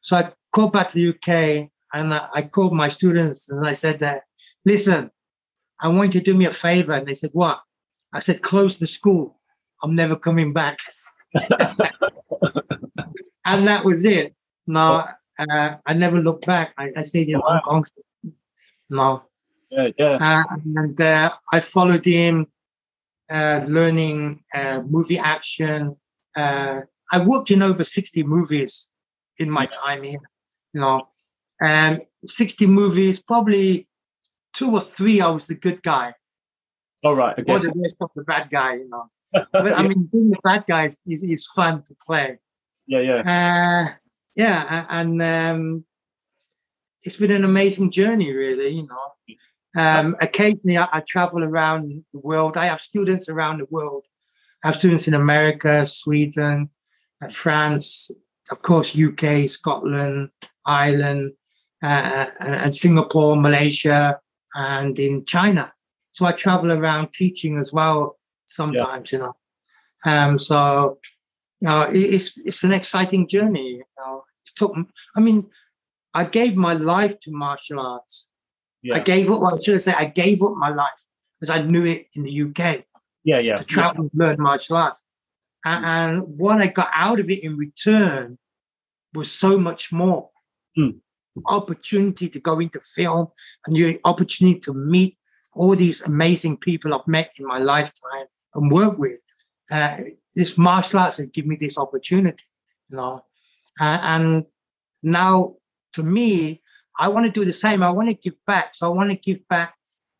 [0.00, 3.72] So I called back to the UK and I, I called my students and I
[3.72, 4.22] said that,
[4.64, 5.10] listen,
[5.80, 6.92] I want you to do me a favor.
[6.92, 7.60] And they said, What?
[8.12, 9.35] I said, close the school.
[9.82, 10.78] I'm never coming back.
[13.44, 14.34] and that was it.
[14.66, 15.04] No,
[15.38, 16.74] uh, I never looked back.
[16.78, 17.84] I, I stayed in Hong Kong.
[18.90, 19.24] No.
[19.70, 20.18] Yeah, yeah.
[20.20, 22.46] Uh, and uh, I followed him,
[23.30, 25.96] uh, learning uh, movie action.
[26.36, 28.88] Uh, I worked in over 60 movies
[29.38, 30.20] in my time here,
[30.72, 31.08] you know,
[31.60, 33.88] and 60 movies, probably
[34.52, 36.14] two or three, I was the good guy,
[37.04, 37.38] All right.
[37.38, 37.52] Okay.
[37.52, 39.10] or the rest of the bad guy, you know.
[39.52, 42.38] But I mean, being the bad guy is, is fun to play.
[42.86, 43.20] yeah, yeah.
[43.20, 43.94] Uh,
[44.34, 45.84] yeah, and um,
[47.02, 48.68] it's been an amazing journey, really.
[48.68, 52.56] You know, um, occasionally I, I travel around the world.
[52.56, 54.04] I have students around the world.
[54.62, 56.70] I have students in America, Sweden,
[57.22, 58.10] uh, France,
[58.50, 60.30] of course, UK, Scotland,
[60.66, 61.32] Ireland,
[61.82, 64.18] uh, and, and Singapore, Malaysia,
[64.54, 65.72] and in China.
[66.12, 68.15] So I travel around teaching as well
[68.46, 69.12] sometimes.
[69.12, 69.36] You know,
[70.04, 70.98] um, so
[71.60, 73.68] you know, it's it's an exciting journey.
[73.78, 74.74] You know, it took.
[75.16, 75.46] I mean,
[76.14, 78.28] I gave my life to martial arts.
[78.82, 78.96] Yeah.
[78.96, 79.40] I gave up.
[79.40, 81.02] Well, I should say, I gave up my life
[81.40, 82.84] because I knew it in the UK
[83.24, 83.56] Yeah, yeah.
[83.56, 85.02] to travel and learn martial arts.
[85.64, 88.38] A- And, what I got out of it in return
[89.12, 90.30] was so much more.
[90.78, 91.00] Mm.
[91.46, 93.28] Opportunity to go into film
[93.66, 95.18] and the opportunity to meet
[95.52, 98.26] all these amazing people I've met in my lifetime
[98.56, 99.18] and work with.
[99.70, 99.98] Uh,
[100.34, 102.44] this martial arts has given me this opportunity,
[102.90, 103.24] you know.
[103.80, 104.44] Uh, and
[105.02, 105.54] now,
[105.94, 106.62] to me,
[106.98, 107.82] I want to do the same.
[107.82, 108.74] I want to give back.
[108.74, 109.74] So I want to give back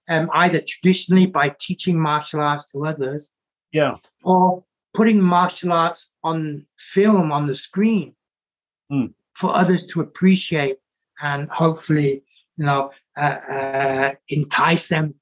[0.09, 3.31] um, either traditionally by teaching martial arts to others,
[3.73, 3.97] Yeah.
[4.23, 8.15] or putting martial arts on film on the screen
[8.91, 9.13] Mm.
[9.35, 10.77] for others to appreciate
[11.21, 12.23] and hopefully
[12.57, 15.13] you know uh, uh, entice them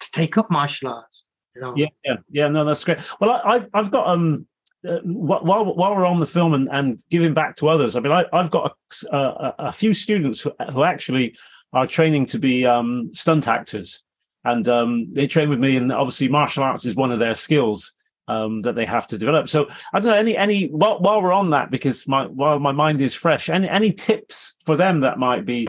[0.00, 2.48] to take up martial arts you know Yeah, yeah, yeah.
[2.48, 2.98] No, that's great.
[3.20, 4.46] Well, I, I've got um
[4.86, 7.96] uh, while while we're on the film and, and giving back to others.
[7.96, 8.76] I mean, I, I've got
[9.10, 11.36] a, a, a few students who, who actually
[11.72, 14.02] are training to be um, stunt actors,
[14.44, 15.76] and um, they train with me.
[15.76, 17.94] And obviously, martial arts is one of their skills
[18.28, 19.48] um, that they have to develop.
[19.48, 22.72] So I don't know any any while, while we're on that because my while my
[22.72, 23.48] mind is fresh.
[23.48, 25.66] Any any tips for them that might be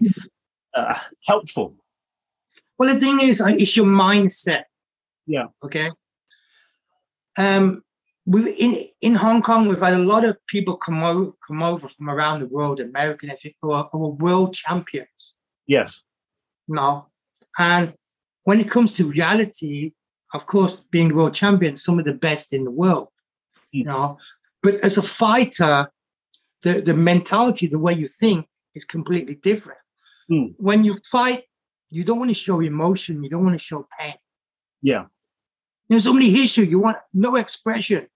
[0.74, 1.76] uh, helpful?
[2.78, 4.64] well the thing is uh, it's your mindset
[5.28, 5.48] Yeah.
[5.64, 5.92] okay
[7.38, 7.82] um
[8.26, 11.88] we in in hong kong we've had a lot of people come over come over
[11.88, 15.36] from around the world american I think, who are, who are world champions
[15.68, 16.04] Yes.
[16.68, 17.08] No.
[17.58, 17.94] And
[18.44, 19.94] when it comes to reality,
[20.34, 23.08] of course, being world champion, some of the best in the world,
[23.72, 23.88] you Mm.
[23.88, 24.18] know.
[24.62, 25.90] But as a fighter,
[26.62, 29.80] the, the mentality, the way you think is completely different.
[30.30, 30.56] Mm.
[30.58, 31.44] When you fight,
[31.90, 34.16] you don't want to show emotion, you don't want to show pain.
[34.82, 35.06] Yeah.
[35.90, 36.64] There's only issue.
[36.64, 38.08] you, want no expression.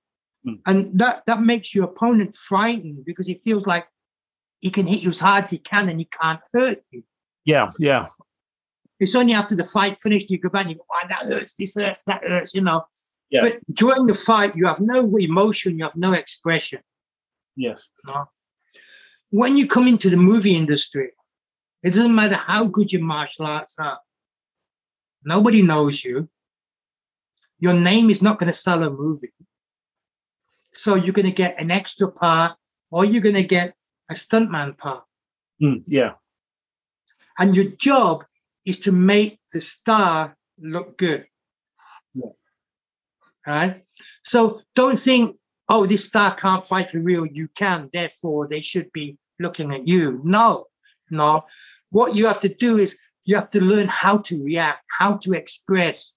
[0.46, 0.60] Mm.
[0.66, 3.88] And that that makes your opponent frightened because he feels like
[4.60, 7.04] he can hit you as hard as he can and he can't hurt you.
[7.46, 7.72] Yeah.
[7.80, 8.08] Yeah.
[9.00, 11.54] It's only after the fight finished you go back and you go, oh, that hurts,
[11.54, 12.84] this hurts, that hurts, you know.
[13.30, 13.42] Yeah.
[13.42, 16.82] But during the fight, you have no emotion, you have no expression.
[17.56, 17.92] Yes.
[18.06, 18.30] You know?
[19.30, 21.12] When you come into the movie industry,
[21.84, 24.00] it doesn't matter how good your martial arts are.
[25.24, 26.30] Nobody knows you.
[27.60, 29.34] Your name is not going to sell a movie.
[30.74, 32.58] So you're going to get an extra part
[32.92, 33.76] or you're going to get
[34.10, 35.04] a stuntman part.
[35.62, 36.14] Mm, yeah.
[37.40, 38.26] and your job
[38.66, 41.26] is to make the star look good.
[42.14, 42.30] Yeah.
[43.48, 43.84] Right?
[44.24, 45.38] So don't think,
[45.70, 47.26] oh, this star can't fight for real.
[47.26, 50.22] You can, therefore they should be looking at you.
[50.24, 50.68] No,
[51.10, 51.46] no.
[51.92, 55.34] What you have to do is you have to learn how to react, how to
[55.34, 56.16] express,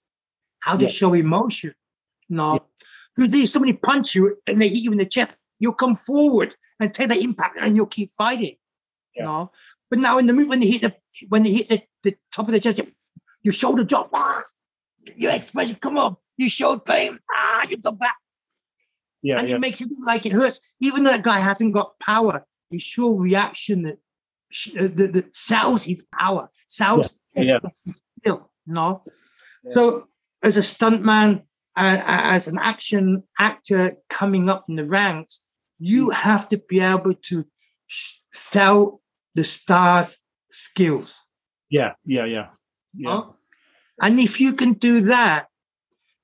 [0.62, 0.90] how to Yeah.
[0.90, 1.74] show emotion.
[2.28, 2.66] No.
[3.14, 6.54] Because there's somebody punch you and they hit you in the chest, you'll come forward
[6.80, 8.56] and take the impact and you'll keep fighting.
[9.14, 9.24] Yeah.
[9.24, 9.52] No.
[9.90, 10.94] But now in the movie, when they hit the
[11.28, 12.80] when they hit the, the top of the chest,
[13.42, 14.08] your shoulder drop.
[14.14, 14.42] Ah,
[15.16, 17.18] your expression, come on, you showed pain.
[17.30, 18.16] Ah, you go back.
[19.20, 19.56] Yeah, and yeah.
[19.56, 22.46] it makes it look like it hurts, even though that guy hasn't got power.
[22.70, 23.98] It's your reaction that
[24.50, 28.50] sh- uh, that sells his power, sells Yeah, his skill.
[28.66, 29.02] No,
[29.64, 29.72] Yeah.
[29.74, 30.08] so
[30.42, 31.42] as a stuntman,
[31.76, 35.44] uh, as an action actor coming up in the ranks,
[35.78, 36.14] you Mm.
[36.14, 37.44] have to be able to
[38.32, 39.00] sell
[39.34, 40.18] the stars'
[40.50, 41.18] skills.
[41.70, 42.48] yeah, yeah, yeah,
[42.94, 43.08] yeah.
[43.14, 43.36] no?
[44.00, 45.46] And if you can do that,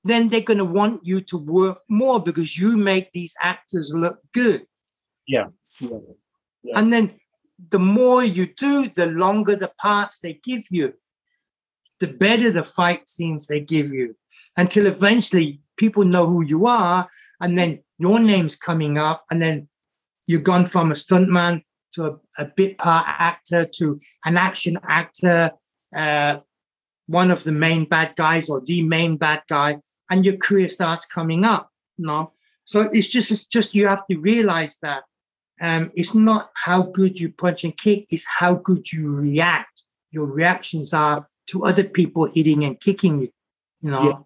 [0.03, 4.19] then they're going to want you to work more because you make these actors look
[4.33, 4.65] good.
[5.27, 5.47] yeah.
[6.61, 6.77] Yeah.
[6.77, 7.11] And then
[7.69, 10.93] the more you do, the longer the parts they give you,
[11.99, 14.15] the better the fight scenes they give you,
[14.57, 17.07] until eventually people know who you are,
[17.41, 19.67] and then your name's coming up, and then
[20.27, 25.51] you've gone from a stuntman to a, a bit part actor to an action actor,
[25.95, 26.37] uh,
[27.07, 29.77] one of the main bad guys or the main bad guy,
[30.09, 31.69] and your career starts coming up.
[31.97, 32.33] you No,
[32.63, 35.03] so it's just it's just you have to realize that
[35.61, 39.83] um, it's not how good you punch and kick, it's how good you react.
[40.11, 43.29] Your reactions are to other people hitting and kicking you,
[43.81, 44.19] you know, Yeah.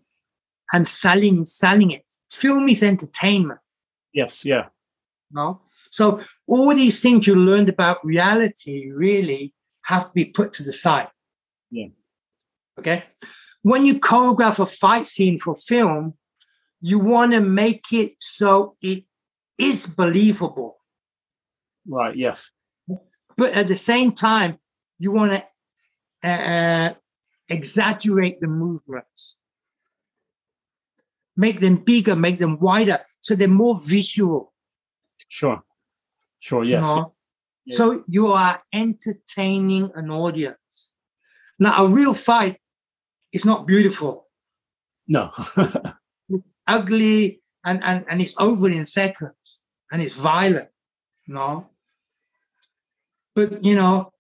[0.74, 2.04] and selling selling it.
[2.32, 3.60] Film is entertainment,
[4.14, 4.66] Yes, yeah,
[5.30, 5.62] you know.
[5.92, 10.74] So all these things you learned about reality really have to be put to the
[10.74, 11.10] side.
[11.70, 11.90] Yeah.
[12.80, 13.04] Okay.
[13.62, 16.16] When you choreograph a fight scene for film,
[16.82, 19.04] you want to make it so it
[19.58, 20.78] is believable.
[21.88, 22.16] right.
[22.16, 22.52] Yes,
[23.38, 24.58] but at the same time,
[25.00, 26.94] you want to uh,
[27.50, 29.38] exaggerate the movements,
[31.36, 34.54] make them bigger, make them wider, so they're more visual.
[35.28, 35.64] sure,
[36.40, 36.64] sure.
[36.64, 37.14] you Yes, know?
[37.66, 37.78] Yeah.
[37.78, 40.92] So you are entertaining an audience.
[41.60, 42.58] Now, a real fight
[43.32, 44.28] is not beautiful,
[45.08, 45.32] no,
[46.68, 50.70] ugly, and, and, and it's over in seconds, and it's violent.
[51.28, 51.70] You know?
[53.36, 54.12] But, you know,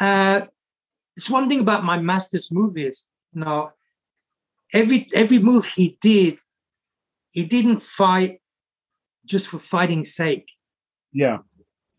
[0.00, 0.46] uh,
[1.16, 3.06] it's one thing about my master's movies.
[3.32, 3.72] You know,
[4.72, 6.38] every every move he did,
[7.30, 8.40] he didn't fight
[9.24, 10.46] just for fighting's sake.
[11.12, 11.38] yeah,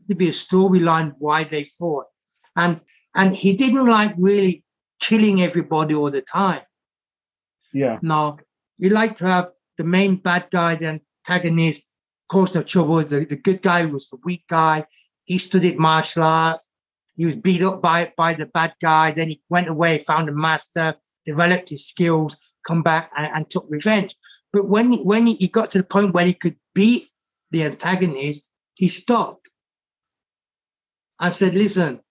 [0.07, 2.05] There'd be a storyline why they fought,
[2.55, 2.79] and
[3.15, 4.63] and he didn't like really
[4.99, 6.61] killing everybody all the time.
[7.73, 8.37] yeah, No,
[8.79, 11.87] he liked to have the main bad guy, the antagonist,
[12.29, 13.03] cause no trouble.
[13.03, 14.85] The, the good guy was the weak guy.
[15.25, 16.67] He studied martial arts.
[17.17, 19.11] He was beat up by, by the bad guy.
[19.11, 23.65] Then he went away, found a master, developed his skills, come back and, and took
[23.69, 24.15] revenge.
[24.53, 27.09] But when, when he, got to the point where he could beat
[27.51, 29.49] the antagonist, he stopped.
[31.19, 32.01] I said, listen,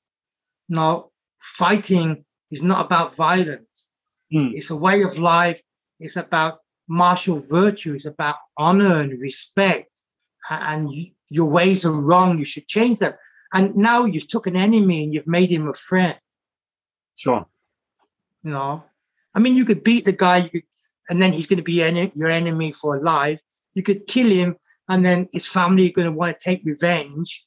[0.68, 3.88] no, fighting is not about violence.
[4.34, 4.52] Mm.
[4.54, 5.62] It's a way of life.
[6.00, 7.94] It's about martial virtue.
[7.94, 9.90] It's about honor and respect.
[10.50, 10.92] And
[11.28, 12.38] your ways are wrong.
[12.38, 13.14] You should change them.
[13.52, 16.18] And now you've took an enemy and you've made him a friend.
[17.16, 17.46] sure.
[18.42, 18.84] You know,
[19.34, 20.62] I mean, you could beat the guy, you could,
[21.08, 23.40] and then he's going to be ene- your enemy for life.
[23.74, 24.56] You could kill him,
[24.88, 27.44] and then his family are going to want to take revenge.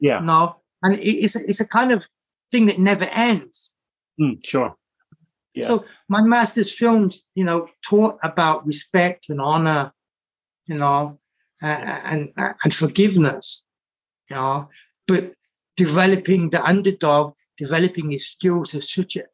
[0.00, 2.02] Yeah, You know, and it- it's a, it's a kind of
[2.50, 3.72] thing that never ends.
[4.20, 4.76] Mm, sure.
[5.54, 5.66] Yeah.
[5.66, 9.92] So my master's films, you know, taught about respect and honor,
[10.66, 11.18] you know,
[11.62, 13.64] uh, and and forgiveness,
[14.28, 14.68] you know,
[15.06, 15.32] but
[15.76, 19.24] developing the underdog, developing his skills is such a,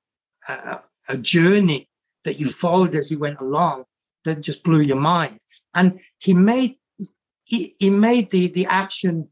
[0.48, 1.88] a, a journey
[2.24, 3.84] that you followed as he went along
[4.24, 5.40] that just blew your mind.
[5.74, 6.76] And he made
[7.44, 9.28] he, he made the the action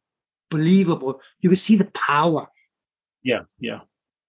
[0.50, 1.20] believable.
[1.40, 2.48] You could see the power.
[3.22, 3.80] Yeah, yeah,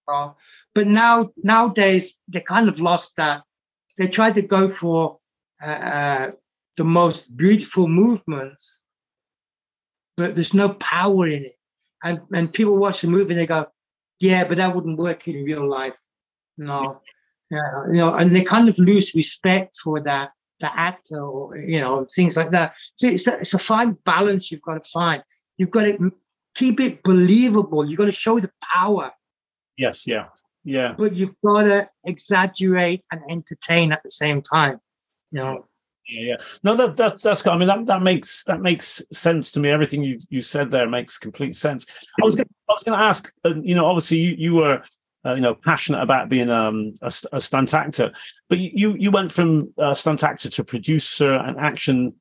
[0.08, 0.32] Uh,
[0.74, 3.42] but now nowadays they kind of lost that.
[3.96, 5.18] They tried to go for
[5.62, 6.30] uh, uh,
[6.76, 8.80] the most beautiful movements,
[10.16, 11.57] but there's no power in it.
[12.02, 13.66] And and people watch the movie and they go,
[14.20, 15.98] "Yeah, but that wouldn't work in real life."
[16.56, 17.00] No,
[17.50, 20.30] yeah, you know, and they kind of lose respect for that
[20.60, 22.76] the actor or you know things like that.
[22.96, 25.22] So it's a, it's a fine balance you've got to find.
[25.56, 26.12] You've got to
[26.54, 27.88] keep it believable.
[27.88, 29.12] You've got to show the power
[29.78, 30.26] yes, yeah,
[30.64, 34.80] yeah, but you've got to exaggerate and entertain at the same time.
[35.30, 35.67] You know,
[36.08, 36.36] yeah, yeah.
[36.62, 37.42] No, that that's that's.
[37.42, 37.52] good.
[37.52, 39.70] I mean, that that makes that makes sense to me.
[39.70, 41.86] Everything you you said there makes complete sense.
[42.20, 43.32] I was gonna, I was going to ask.
[43.44, 44.82] Uh, you know, obviously you you were.
[45.26, 48.12] Uh, you know, passionate about being um, a, a stunt actor,
[48.48, 52.14] but you you went from uh, stunt actor to producer and action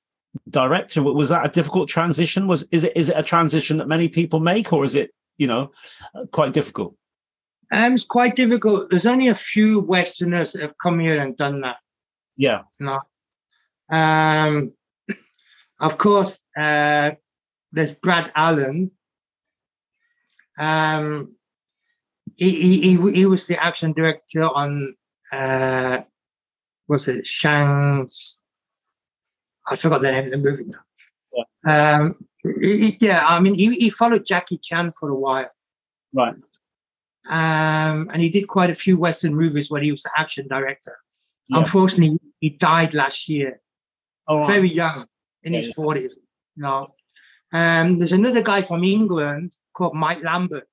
[0.50, 1.04] director.
[1.04, 2.48] Was that a difficult transition?
[2.48, 5.46] Was is it is it a transition that many people make, or is it you
[5.46, 5.72] know
[6.16, 6.96] uh, quite difficult?
[7.72, 8.90] um, it's quite difficult.
[8.90, 11.78] There's only a few Westerners that have come here and done that.
[12.38, 13.00] Yeah, You know,
[13.90, 14.74] um,
[15.80, 17.12] Of course, uh,
[17.72, 18.92] there's Brad Allan.
[20.58, 21.36] Um,
[22.36, 24.96] he, he, he, he was the action director on,
[25.32, 26.02] uh,
[26.88, 28.40] was it Shang's?
[29.70, 31.46] I forgot the name of the movie now.
[31.66, 32.26] Yeah, um,
[32.60, 35.52] he, yeah I mean, he, he followed Jackie Chan for a while.
[36.14, 36.34] Right.
[37.30, 40.98] Um, and he did quite a few Western movies when he was the action director.
[41.50, 41.60] Yes.
[41.60, 43.62] Unfortunately, he died last year,
[44.30, 44.48] right.
[44.48, 45.06] very young,
[45.44, 46.18] in yeah, his forties.
[46.56, 46.64] Yeah.
[46.68, 46.96] No,
[47.54, 50.68] um, there's another guy from England called Mike Lambert.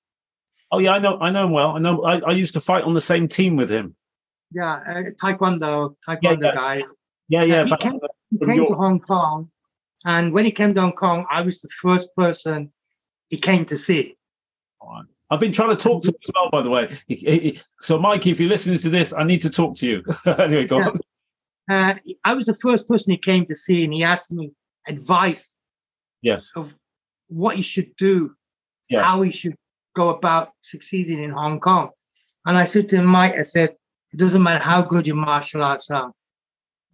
[0.70, 1.76] Oh yeah, I know, I know him well.
[1.76, 2.02] I know.
[2.02, 3.94] I, I used to fight on the same team with him.
[4.50, 6.82] Yeah, uh, Taekwondo, Taekwondo yeah, guy.
[7.28, 7.62] Yeah, yeah.
[7.62, 9.50] Uh, he came, he came to Hong Kong,
[10.04, 12.72] and when he came to Hong Kong, I was the first person
[13.28, 14.16] he came to see.
[15.30, 16.96] I've been trying to talk to him as well, by the way.
[17.08, 20.04] He, he, so, Mikey, if you're listening to this, I need to talk to you.
[20.26, 20.88] anyway, go yeah.
[20.88, 21.00] on.
[21.70, 24.52] Uh, I was the first person he came to see, and he asked me
[24.86, 25.50] advice.
[26.22, 26.52] Yes.
[26.56, 26.74] Of
[27.28, 28.34] what he should do,
[28.88, 29.02] yeah.
[29.02, 29.56] how he should
[29.94, 31.90] go about succeeding in Hong Kong.
[32.46, 33.74] And I said to him, Mike, I said,
[34.12, 36.12] it doesn't matter how good your martial arts are,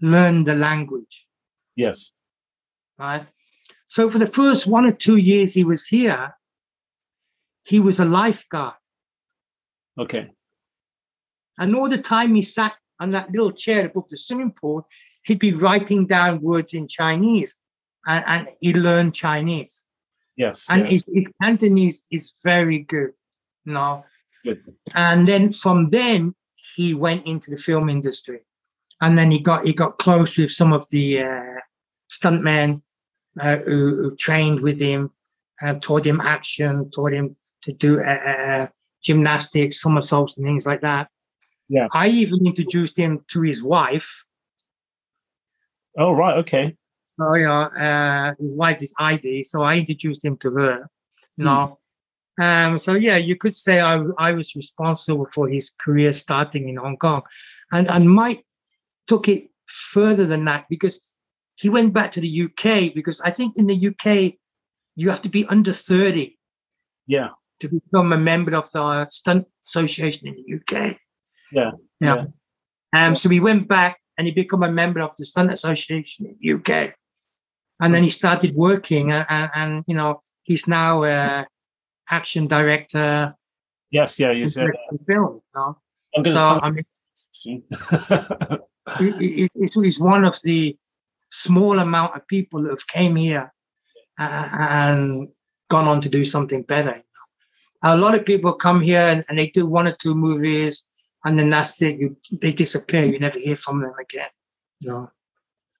[0.00, 1.26] learn the language.
[1.76, 2.12] Yes.
[2.98, 3.26] Right.
[3.88, 6.34] So for the first one or two years he was here,
[7.64, 8.74] he was a lifeguard.
[9.98, 10.30] Okay.
[11.58, 14.86] And all the time he sat on that little chair above the swimming pool,
[15.24, 17.56] he'd be writing down words in Chinese
[18.06, 19.82] and, and he learned Chinese.
[20.36, 20.66] Yes.
[20.70, 23.12] And His, his Cantonese is very good.
[23.66, 24.04] No.
[24.44, 24.62] Good.
[24.94, 26.34] And then from then
[26.76, 28.40] he went into the film industry.
[29.02, 31.60] And then he got he got close with some of the uh,
[32.10, 32.82] stuntmen
[33.40, 35.10] uh, who, who, trained with him,
[35.62, 38.66] uh, taught him action, taught him to do uh, uh,
[39.02, 41.08] gymnastics, somersaults, and things like that.
[41.70, 41.86] Yeah.
[41.94, 44.24] I even introduced him to his wife.
[45.96, 46.76] Oh right, okay.
[47.20, 50.90] Oh yeah, uh, his wife is ID, so I introduced him to her.
[51.36, 51.78] You know,
[52.38, 52.44] mm.
[52.44, 56.76] um, so yeah, you could say I I was responsible for his career starting in
[56.76, 57.22] Hong Kong,
[57.72, 58.44] and and Mike
[59.06, 61.00] took it further than that because
[61.54, 64.34] he went back to the UK because I think in the UK
[64.96, 66.36] you have to be under thirty.
[67.06, 67.30] Yeah
[67.60, 70.96] to become a member of the stunt association in the UK.
[71.52, 71.72] Yeah.
[72.00, 72.24] Yeah.
[72.92, 73.06] yeah.
[73.06, 76.36] Um, so he went back and he became a member of the stunt association in
[76.40, 76.94] the UK.
[77.80, 81.46] And then he started working and, and, and you know, he's now a
[82.10, 83.34] action director.
[83.90, 84.68] Yes, yeah, you said
[85.06, 85.40] film.
[85.54, 85.78] You know?
[86.24, 86.84] So I mean
[89.80, 90.76] he's one of the
[91.30, 93.52] small amount of people that have came here
[94.18, 95.28] uh, and
[95.68, 97.02] gone on to do something better
[97.82, 100.84] a lot of people come here and, and, they do one or two movies
[101.24, 101.98] and then that's it.
[101.98, 103.04] You, they disappear.
[103.04, 104.28] You never hear from them again.
[104.82, 105.10] No.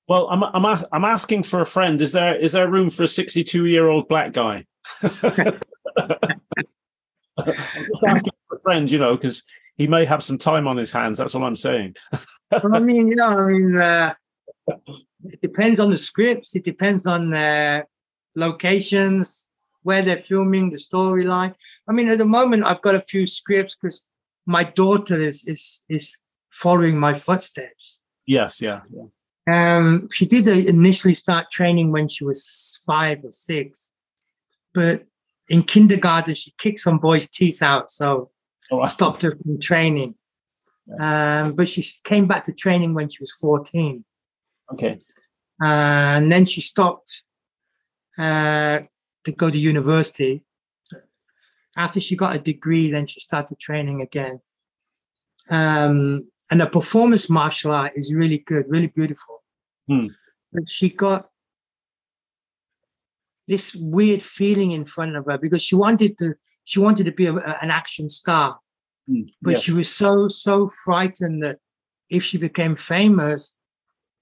[0.09, 2.01] Well, I'm I'm, ask, I'm asking for a friend.
[2.01, 4.67] Is there is there room for a 62 year old black guy?
[5.03, 5.61] asking
[8.49, 9.45] for a friend, you know, because
[9.77, 11.19] he may have some time on his hands.
[11.19, 11.97] That's all I'm saying.
[12.51, 14.15] well, I mean, you know, I mean, uh,
[15.25, 16.55] it depends on the scripts.
[16.55, 17.85] It depends on the
[18.37, 19.49] locations
[19.83, 21.55] where they're filming, the storyline.
[21.89, 24.07] I mean, at the moment, I've got a few scripts because
[24.47, 26.17] my daughter is is is
[26.51, 28.01] following my footsteps.
[28.27, 29.07] Yes, yeah, yeah.
[29.47, 33.93] Um, she did initially start training when she was five or six,
[34.75, 35.05] but
[35.49, 38.31] in kindergarten she kicked some boys' teeth out, so
[38.71, 40.15] oh, I stopped her from training.
[40.87, 41.43] Yeah.
[41.43, 44.05] Um, but she came back to training when she was fourteen.
[44.73, 45.01] Okay.
[45.63, 47.23] Uh, and then she stopped
[48.17, 48.81] uh,
[49.25, 50.43] to go to university.
[51.77, 54.41] After she got a degree, then she started training again.
[55.49, 59.43] Um, and the performance martial art is really good, really beautiful.
[59.89, 60.07] Hmm.
[60.53, 61.29] But she got
[63.47, 67.27] this weird feeling in front of her because she wanted to she wanted to be
[67.27, 68.59] a, an action star,
[69.09, 69.23] hmm.
[69.43, 71.59] but she was so so frightened that
[72.09, 73.55] if she became famous,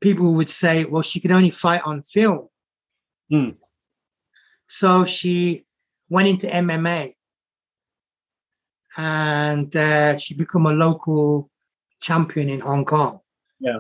[0.01, 2.49] people would say, "Well, she could only fight on film."
[3.31, 3.51] Hmm.
[4.67, 5.65] So she
[6.11, 7.15] went into MMA
[8.99, 11.49] and uh, she became a local
[12.01, 13.21] champion in Hong Kong.
[13.61, 13.79] Yeah.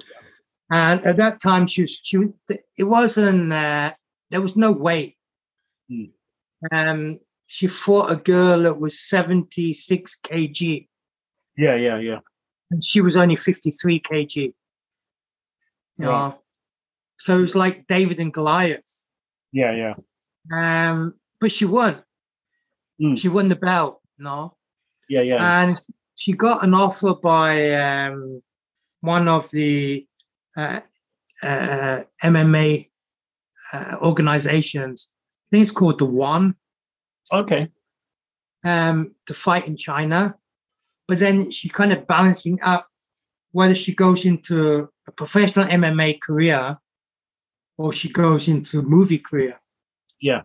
[0.70, 2.18] And at that time, she was, she
[2.76, 3.92] it wasn't uh,
[4.30, 5.16] there was no weight.
[5.90, 6.10] Mm.
[6.70, 10.86] Um, she fought a girl that was seventy six kg.
[11.56, 12.20] Yeah, yeah, yeah.
[12.70, 14.52] And she was only fifty three kg.
[15.96, 16.40] You know?
[17.16, 19.04] So it was like David and Goliath.
[19.50, 19.94] Yeah, yeah.
[20.52, 22.04] Um, but she won.
[23.02, 23.18] Mm.
[23.18, 24.57] She won the belt, no?
[25.08, 25.62] Yeah, yeah.
[25.62, 25.78] And
[26.16, 28.42] she got an offer by um,
[29.00, 30.06] one of the
[30.56, 30.80] uh,
[31.42, 32.88] uh, MMA
[33.72, 35.08] uh, organizations.
[35.46, 36.54] I think it's called the One.
[37.32, 37.68] Okay.
[38.64, 40.36] Um, to fight in China,
[41.06, 42.88] but then she's kind of balancing up
[43.52, 46.76] whether she goes into a professional MMA career
[47.76, 49.60] or she goes into movie career.
[50.20, 50.42] Yeah.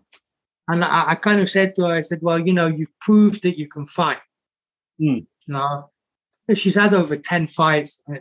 [0.68, 3.42] And I, I kind of said to her, I said, well, you know, you've proved
[3.42, 4.18] that you can fight.
[5.00, 5.26] Mm.
[5.46, 5.90] Know,
[6.54, 8.20] she's had over 10 fights and,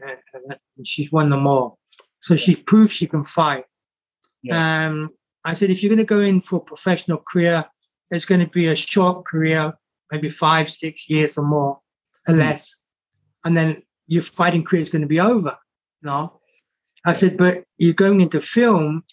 [0.78, 1.80] and she's won them all.
[2.22, 3.66] So she's proved she can fight.
[4.42, 4.88] Yeah.
[4.88, 5.10] Um,
[5.46, 7.66] I said, if you're going to go in for a professional career,
[8.12, 9.74] it's going to be a short career,
[10.12, 11.80] maybe five, six years or more,
[12.28, 12.40] or Mm.
[12.40, 12.76] less.
[13.44, 15.58] And then your fighting career is going to be over.
[16.02, 16.40] No.
[17.06, 19.04] I said, but you're going into film,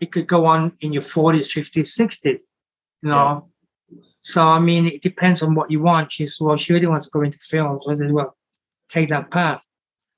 [0.00, 2.40] it could go on in your 40s, 50s, 60s.
[3.02, 3.49] You know?
[4.22, 6.12] So, I mean, it depends on what you want.
[6.12, 7.80] She said, well, she really wants to go into film.
[7.80, 8.36] So I said, well,
[8.88, 9.64] take that path.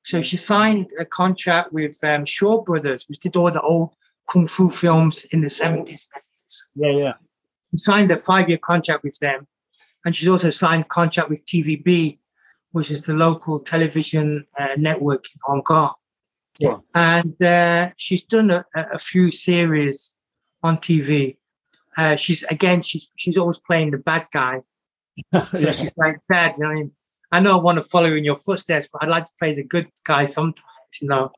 [0.04, 3.90] So she signed a contract with um, Shaw Brothers, which did all the old
[4.28, 6.08] kung fu films in the 70s.
[6.74, 7.12] Yeah, yeah.
[7.70, 9.46] She signed a five-year contract with them.
[10.04, 12.18] And she's also signed contract with TVB,
[12.72, 15.94] which is the local television uh, network in Hong Kong.
[16.58, 16.78] Yeah.
[16.94, 20.14] And uh, she's done a, a few series
[20.62, 21.36] on TV.
[21.96, 24.60] Uh, she's again, she's she's always playing the bad guy.
[25.32, 25.72] So Yeah.
[25.72, 26.92] she's like, Dad, I mean,
[27.32, 29.62] I know I want to follow in your footsteps, but I'd like to play the
[29.64, 31.30] good guy sometimes, you know.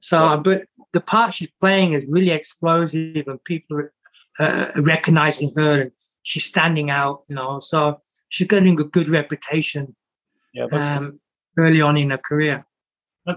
[0.00, 0.36] So, Yeah.
[0.36, 3.92] but the part she's playing is really explosive, and people are
[4.38, 5.90] uh, recognizing her, and
[6.22, 7.60] she's standing out, you know.
[7.60, 9.94] So she's getting a good reputation
[10.52, 11.20] Yeah, that's um,
[11.58, 12.64] early on in her career.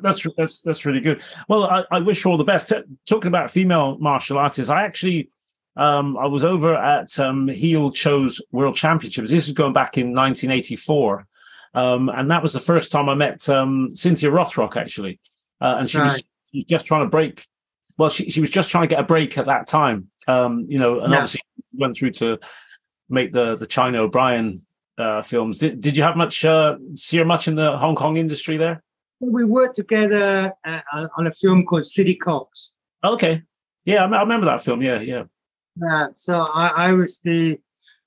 [0.02, 1.22] That's that's that's really good.
[1.48, 2.70] Well, I, I wish her all the best.
[2.70, 5.32] T- Talking about female martial artists, I actually
[5.80, 9.32] um, I was over at um, Hee Il Cho's World Championships.
[9.32, 11.26] This is going back in 1984,
[11.74, 15.22] um, and that was the first time I met um, Cynthia Rothrock actually,
[15.62, 16.22] uh, and she was,
[16.52, 17.48] she was just trying to break.
[17.98, 20.80] Well, she she was just trying to get a break at that time, um, you
[20.80, 21.20] know, and Yeah.
[21.20, 21.42] obviously
[21.74, 22.40] went through to
[23.08, 24.66] make the the China O'Brien
[24.98, 25.60] uh, films.
[25.60, 28.84] Did did you have much uh, see her much in the Hong Kong industry there?
[29.22, 32.76] We worked together uh, on a film called City Cops.
[33.02, 33.44] Okay.
[33.86, 34.82] Yeah, I, I remember that film.
[34.82, 35.24] Yeah, yeah.
[35.82, 37.60] Yeah, so I, I was the,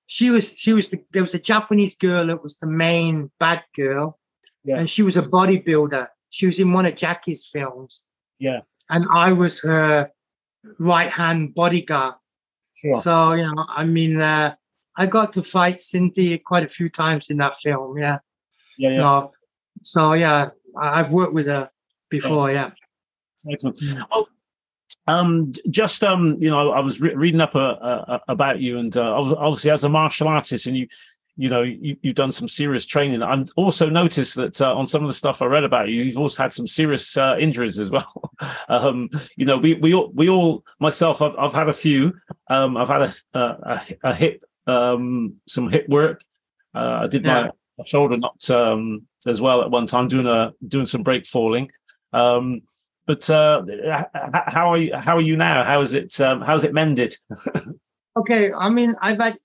[0.06, 3.62] she was she was the there was a Japanese girl that was the main bad
[3.74, 4.18] girl,
[4.64, 4.78] Yeah.
[4.78, 6.08] and she was a bodybuilder.
[6.30, 8.02] She was in one of Jackie's films,
[8.38, 8.60] Yeah.
[8.90, 10.10] and I was her
[10.78, 12.14] right hand bodyguard.
[12.74, 13.00] Sure.
[13.00, 14.54] So you know, I mean, uh,
[14.96, 17.96] I got to fight Cynthia quite a few times in that film.
[17.98, 18.18] Yeah,
[18.76, 18.98] Yeah, yeah.
[18.98, 19.32] So,
[19.82, 21.70] so yeah, I- I've worked with her
[22.10, 22.50] before.
[22.52, 22.70] Yeah.
[23.50, 23.78] Excellent.
[23.78, 24.26] Mm.
[25.06, 28.96] Um, just um, you know, I was re- reading up uh, uh, about you, and
[28.96, 30.86] uh, obviously as a martial artist, and you,
[31.36, 33.22] you know, you, you've done some serious training.
[33.22, 36.18] I've also noticed that uh, on some of the stuff I read about you, you've
[36.18, 38.30] also had some serious uh, injuries as well.
[38.68, 42.14] um, you know, we we all, we all myself, I've I've had a few.
[42.48, 46.20] Um, I've had a a, a, a hip, um, some hip work.
[46.74, 47.50] Uh, I did Yeah.
[47.78, 51.70] my shoulder knocked um, as well at one time, doing a doing some break falling.
[52.12, 52.62] Um,
[53.06, 53.64] but uh,
[54.46, 54.94] how are you?
[54.94, 55.64] How are you now?
[55.64, 56.20] How is it?
[56.20, 57.16] Um, how's it mended?
[58.16, 58.52] Okay.
[58.52, 59.36] I mean, I've had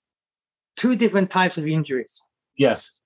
[0.76, 2.22] two different types of injuries.
[2.56, 3.00] Yes.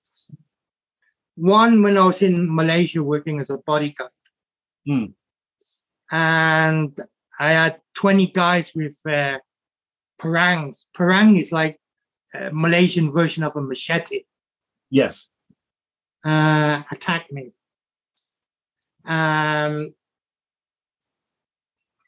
[1.35, 4.11] One when I was in Malaysia working as a bodyguard.
[4.85, 5.05] Hmm.
[6.11, 6.97] And
[7.39, 9.39] I had 20 guys with uh,
[10.21, 10.85] parangs.
[10.95, 11.79] Parang is like
[12.33, 14.25] a Malaysian version of a machete.
[14.89, 15.29] Yes.
[16.23, 17.53] Uh, attack me.
[19.05, 19.93] Um,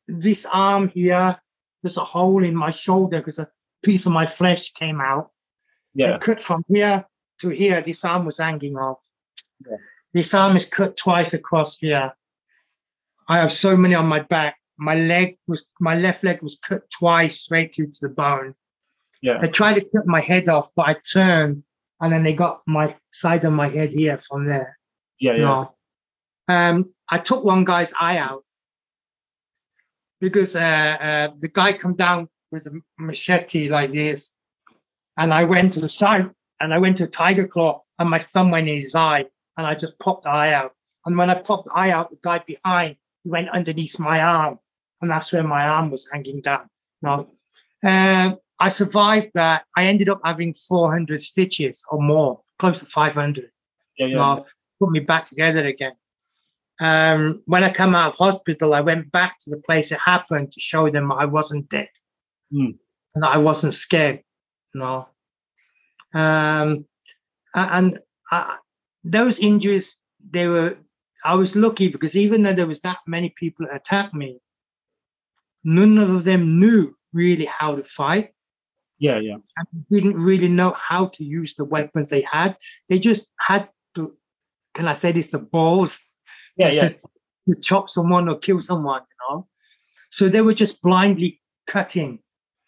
[0.08, 1.40] this arm here,
[1.82, 3.48] there's a hole in my shoulder because a
[3.84, 5.32] piece of my flesh came out.
[5.94, 6.18] Yeah.
[6.18, 7.06] Cut from here
[7.42, 7.82] to here.
[7.82, 9.02] This arm was hanging off.
[9.66, 9.78] Yeah.
[10.14, 12.14] This arm is cut twice across here.
[13.28, 14.58] I have so many on my back.
[14.78, 18.56] My leg was my left leg was cut twice straight through to the bone.
[19.22, 19.38] Yeah.
[19.38, 21.64] They tried to cut my head off, but I turned
[22.02, 24.78] and then they got my side of my head here from there.
[25.20, 25.34] Yeah.
[25.34, 25.38] Yeah.
[25.38, 25.76] No.
[26.48, 28.45] Um, I took one guy's eye out
[30.20, 34.32] because uh, uh, the guy come down with a machete like this,
[35.18, 38.52] and I went to the side and I went to Tiger Claw, and my thumb
[38.52, 39.26] went in his eye,
[39.58, 40.74] and I just popped the eye out.
[41.06, 44.60] And when I popped the eye out, the guy behind he went underneath my arm,
[45.02, 46.68] and that's where my arm was hanging down.
[47.02, 47.28] Now,
[47.84, 49.66] um, I survived that.
[49.76, 53.52] I ended up having 400 stitches or more, close to 500
[53.98, 54.08] Yeah.
[54.08, 54.16] Yeah.
[54.16, 54.46] no,
[54.80, 55.94] put me back together again.
[56.80, 60.52] Um, when I come out of hospital, I went back to the place it happened
[60.52, 61.90] to show them I wasn't dead
[62.52, 62.72] Hmm.
[63.14, 64.22] and I wasn't scared.
[64.74, 65.08] No.
[66.14, 66.86] Um,
[67.54, 68.00] and
[68.32, 68.58] I,
[69.04, 69.98] those injuries,
[70.30, 70.78] they were,
[71.24, 74.40] I was lucky because even though there was that many people that attacked me,
[75.64, 78.32] none of them knew really how to fight.
[79.00, 79.38] Yeah, yeah.
[79.58, 82.56] And didn't really know how to use the weapons they had.
[82.90, 84.16] They just had to,
[84.74, 86.00] can I say this, the balls
[86.58, 86.90] Yeah, to, yeah.
[87.54, 89.48] to chop someone or kill someone, you know.
[90.12, 92.20] So they were just blindly cutting.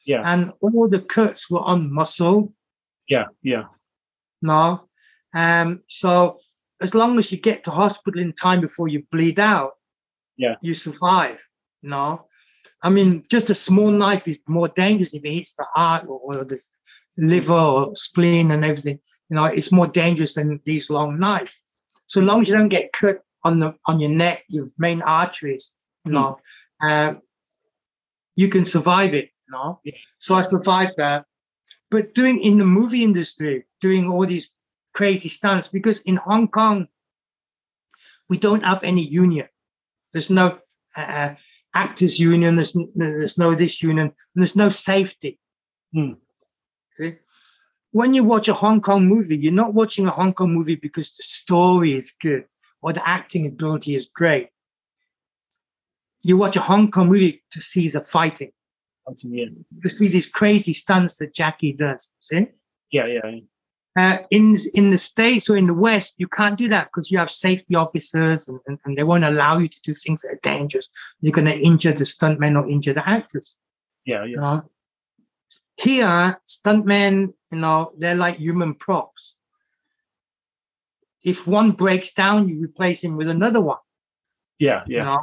[0.05, 0.21] Yeah.
[0.25, 2.53] And all the cuts were on muscle.
[3.07, 3.65] Yeah, yeah.
[4.41, 4.87] No.
[5.33, 6.39] Um, so
[6.81, 9.71] as long as you get to hospital in time before you bleed out,
[10.37, 10.55] Yeah.
[10.61, 11.45] you survive.
[11.81, 12.27] No.
[12.83, 16.19] I mean, just a small knife is more dangerous if it hits the heart or,
[16.19, 16.59] or the
[17.17, 18.99] liver or spleen and everything.
[19.29, 21.59] You know, it's more dangerous than these long knives.
[22.05, 25.73] So long as you don't get cut on the on your neck, your main arteries,
[26.05, 26.29] you know,
[26.87, 27.21] um,
[28.35, 29.27] you can survive it.
[29.47, 29.97] You know, Yeah.
[30.19, 31.25] so I survived that.
[31.89, 34.47] But doing in the movie industry, doing all these
[34.93, 36.87] crazy stunts, because in Hong Kong,
[38.29, 39.47] we don't have any union.
[40.11, 40.59] There's no
[40.97, 41.29] uh,
[41.73, 42.55] actors union.
[42.55, 44.07] There's there's no this union.
[44.07, 45.39] And there's no safety.
[45.93, 46.13] Hmm.
[46.99, 47.19] Okay?
[47.91, 51.09] When you watch a Hong Kong movie, you're not watching a Hong Kong movie because
[51.15, 52.43] the story is good
[52.81, 54.49] or the acting ability is great.
[56.23, 58.51] You watch a Hong Kong movie to see the fighting,
[59.23, 59.45] Yeah,
[59.83, 62.09] to see these crazy stunts that Jackie does.
[62.21, 62.47] See?
[62.91, 63.39] yeah, yeah.
[63.97, 67.17] Uh, in in the states or in the west, you can't do that because you
[67.17, 70.39] have safety officers and, and, and they won't allow you to do things that are
[70.43, 70.87] dangerous.
[71.19, 73.57] You're going to injure the stuntmen or injure the actors.
[74.05, 74.41] Yeah, You yeah.
[74.41, 74.69] know?
[75.77, 79.36] Here, stuntmen, you know, they're like human props.
[81.27, 83.83] If one breaks down, you replace him with another one.
[84.59, 85.03] Yeah, You yeah.
[85.03, 85.19] know?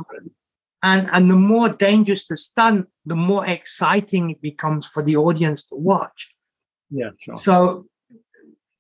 [0.83, 5.65] And and the more dangerous the stunt, the more exciting it becomes for the audience
[5.69, 6.21] to watch.
[6.91, 7.39] Yeah, sure.
[7.39, 7.87] So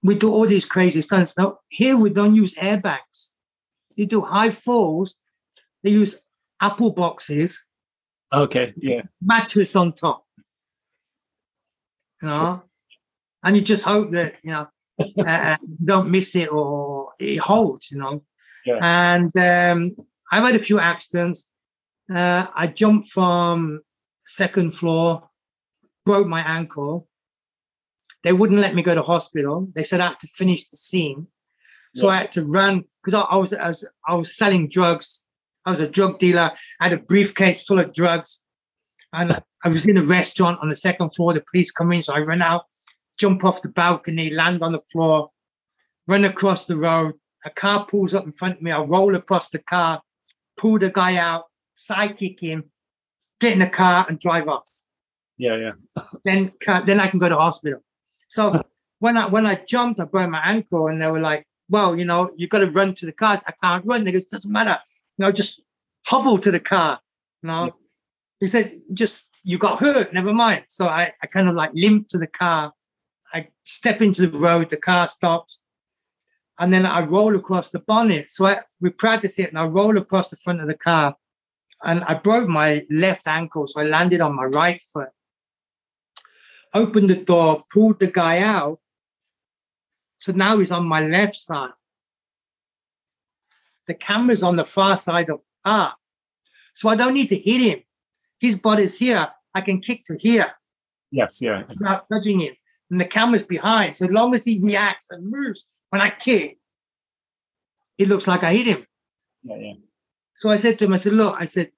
[0.03, 1.39] we do all these crazy stunts.
[1.39, 3.33] Now here we don't use airbags.
[3.97, 5.17] You do high falls.
[5.83, 6.15] They use
[6.61, 7.51] apple boxes,
[8.33, 9.03] Okay, yeah.
[9.23, 10.27] mattress on top.
[12.23, 12.63] You know,
[13.43, 14.69] and you just hope that you know
[15.19, 17.91] uh, don't miss it or it holds.
[17.91, 18.23] You know,
[18.67, 18.79] Yeah.
[18.81, 19.97] and um,
[20.31, 21.49] I've had a few accidents.
[22.13, 23.81] Uh, I jumped from
[24.25, 25.29] second floor,
[26.05, 27.09] broke my ankle.
[28.23, 29.69] They wouldn't let me go to hospital.
[29.75, 31.27] They said I had to finish the scene,
[31.95, 35.27] so I had to run because I, I was I was I was selling drugs.
[35.67, 36.53] I was a drug dealer.
[36.81, 38.43] I had a briefcase full of drugs,
[39.13, 41.33] and I was in a restaurant on the second floor.
[41.35, 42.65] The police come in, so I run out,
[43.19, 45.31] jump off the balcony, land on the floor,
[46.09, 47.15] run across the road.
[47.45, 48.71] A car pulls up in front of me.
[48.71, 50.03] I roll across the car,
[50.57, 51.45] pull the guy out,
[51.77, 52.65] sidekick him,
[53.41, 54.69] get in the car, and drive off
[55.37, 55.73] Yeah, yeah.
[56.25, 56.53] then
[56.87, 57.81] then I can go to hospital.
[58.29, 58.63] So
[59.01, 62.05] when I when I jumped, I broke my ankle, and they were like, "Well, you
[62.05, 64.05] know, you got to run to the cars." I can't run.
[64.05, 64.79] They go, "Doesn't matter.
[65.19, 65.63] You know, just
[66.07, 67.01] hobble to the car."
[67.43, 67.71] You know, Yeah.
[68.41, 70.13] he said, "Just you got hurt.
[70.13, 72.73] Never mind." So I I kind of like limp to the car.
[73.65, 74.71] Step into the road.
[74.71, 75.63] The car stops,
[76.59, 78.31] and then I roll across the bonnet.
[78.31, 81.17] So I, we practice it, and I roll across the front of the car,
[81.83, 85.09] and I broke my left ankle, so I landed on my right foot
[86.75, 88.81] opened the door, pulled the guy out.
[90.19, 91.71] So now he's on my left side.
[93.87, 95.95] The camera's on the far side of the car.
[96.75, 97.83] So I don't need to hit him.
[98.41, 99.29] His body's here.
[99.55, 100.53] I can kick to here
[101.13, 101.63] Yes, yeah.
[101.69, 102.55] without touching him.
[102.91, 103.97] And the camera's behind.
[103.97, 106.59] So long as he reacts and moves when I kick,
[107.99, 108.87] it looks like I hit him.
[109.43, 109.73] Yeah, yeah.
[110.35, 111.71] So I said to him, I said, look, I said,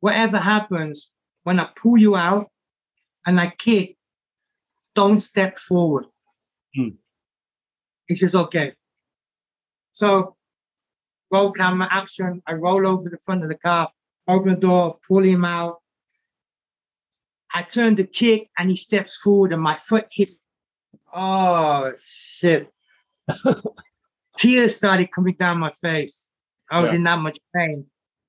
[0.00, 1.12] whatever happens,
[1.42, 2.50] when I pull you out
[3.26, 3.96] and I kick,
[4.94, 6.06] don't step forward.
[6.74, 6.90] Hmm.
[8.06, 8.72] He says, okay.
[9.92, 10.36] So
[11.30, 12.42] roll camera action.
[12.46, 13.90] I roll over the front of the car,
[14.28, 15.78] open the door, pull him out.
[17.54, 20.40] I turn to kick and he steps forward and my foot hits.
[21.14, 22.70] Oh shit.
[24.36, 26.28] Tears started coming down my face.
[26.70, 26.96] I was Yeah.
[26.96, 27.86] in that much pain.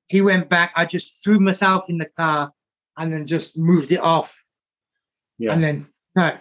[0.08, 0.72] He went back.
[0.76, 2.52] I just threw myself in the car
[2.98, 4.42] and then just moved it off.
[5.38, 5.54] Yeah.
[5.54, 6.38] And then no.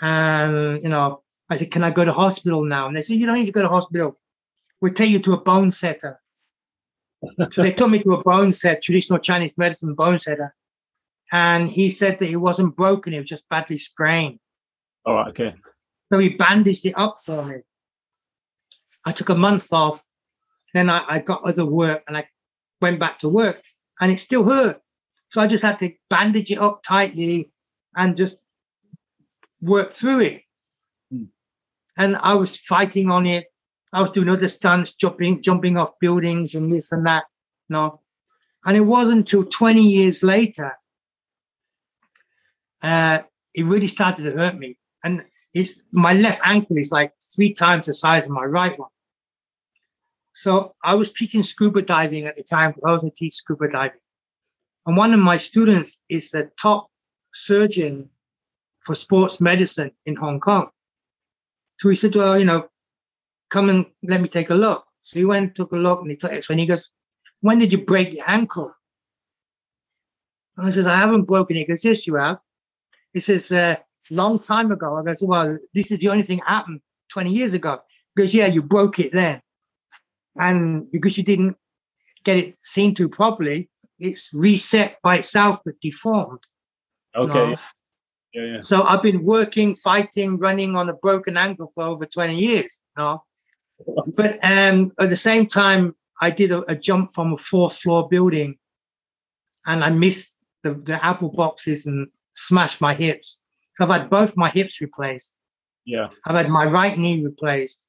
[0.00, 2.88] And you know, I said, Can I go to hospital now?
[2.88, 4.18] And they said, You don't need to go to hospital.
[4.80, 6.20] We'll take you to a bone setter.
[7.50, 10.54] so they took me to a bone set, traditional Chinese medicine bone setter.
[11.32, 14.38] And he said that it wasn't broken, it was just badly sprained.
[15.04, 15.54] All right, okay.
[16.12, 17.56] So he bandaged it up for me.
[19.04, 20.04] I took a month off.
[20.74, 22.28] Then I, I got other work and I
[22.80, 23.62] went back to work
[24.00, 24.80] and it still hurt.
[25.30, 27.50] So I just had to bandage it up tightly
[27.96, 28.40] and just
[29.60, 30.42] work through it.
[31.10, 31.24] Hmm.
[31.96, 33.46] And I was fighting on it.
[33.92, 37.24] I was doing other stunts, jumping, jumping off buildings and this and that.
[37.68, 38.00] No.
[38.64, 40.77] And it wasn't until 20 years later,
[42.82, 43.20] uh,
[43.54, 44.78] it really started to hurt me.
[45.04, 45.24] And
[45.54, 48.90] it's my left ankle is like three times the size of my right one.
[50.34, 54.00] So I was teaching scuba diving at the time because I also teach scuba diving.
[54.86, 56.88] And one of my students is the top
[57.34, 58.08] surgeon
[58.80, 60.68] for sports medicine in Hong Kong.
[61.78, 62.68] So he said, Well, you know,
[63.50, 64.84] come and let me take a look.
[65.00, 66.54] So he went, took a look, and he took X-ray.
[66.54, 66.90] And he goes,
[67.40, 68.72] When did you break your ankle?
[70.56, 71.60] And I says, I haven't broken it.
[71.60, 72.38] He goes, Yes, you have.
[73.12, 73.76] He says, uh,
[74.10, 74.96] long time ago.
[74.96, 76.80] I goes, Well, this is the only thing happened
[77.10, 77.80] 20 years ago.
[78.14, 79.40] He goes, Yeah, you broke it then.
[80.36, 81.56] And because you didn't
[82.24, 86.40] get it seen to properly, it's reset by itself but deformed.
[87.14, 87.56] Okay.
[88.34, 88.60] Yeah, yeah.
[88.60, 92.80] So I've been working, fighting, running on a broken ankle for over 20 years.
[92.96, 93.24] You know?
[94.16, 98.08] But um, at the same time, I did a, a jump from a fourth floor
[98.08, 98.58] building
[99.66, 102.08] and I missed the, the apple boxes and
[102.38, 103.40] smashed my hips.
[103.80, 105.38] I've had both my hips replaced.
[105.84, 106.08] Yeah.
[106.24, 107.86] I've had my right knee replaced.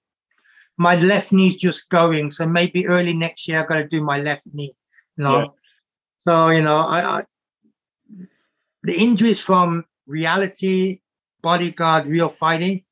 [0.77, 2.31] My left knee's just going.
[2.31, 4.73] So maybe early next year, I've got to do my left knee.
[5.17, 5.39] You know?
[5.39, 5.45] Yeah.
[6.19, 7.21] So, you know, I, I
[8.83, 11.01] the injuries from reality,
[11.41, 12.83] bodyguard, real fighting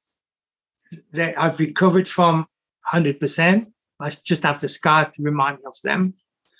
[1.13, 2.45] that I've recovered from
[2.93, 3.67] 100%.
[3.99, 6.13] I just have the scars to remind me of them.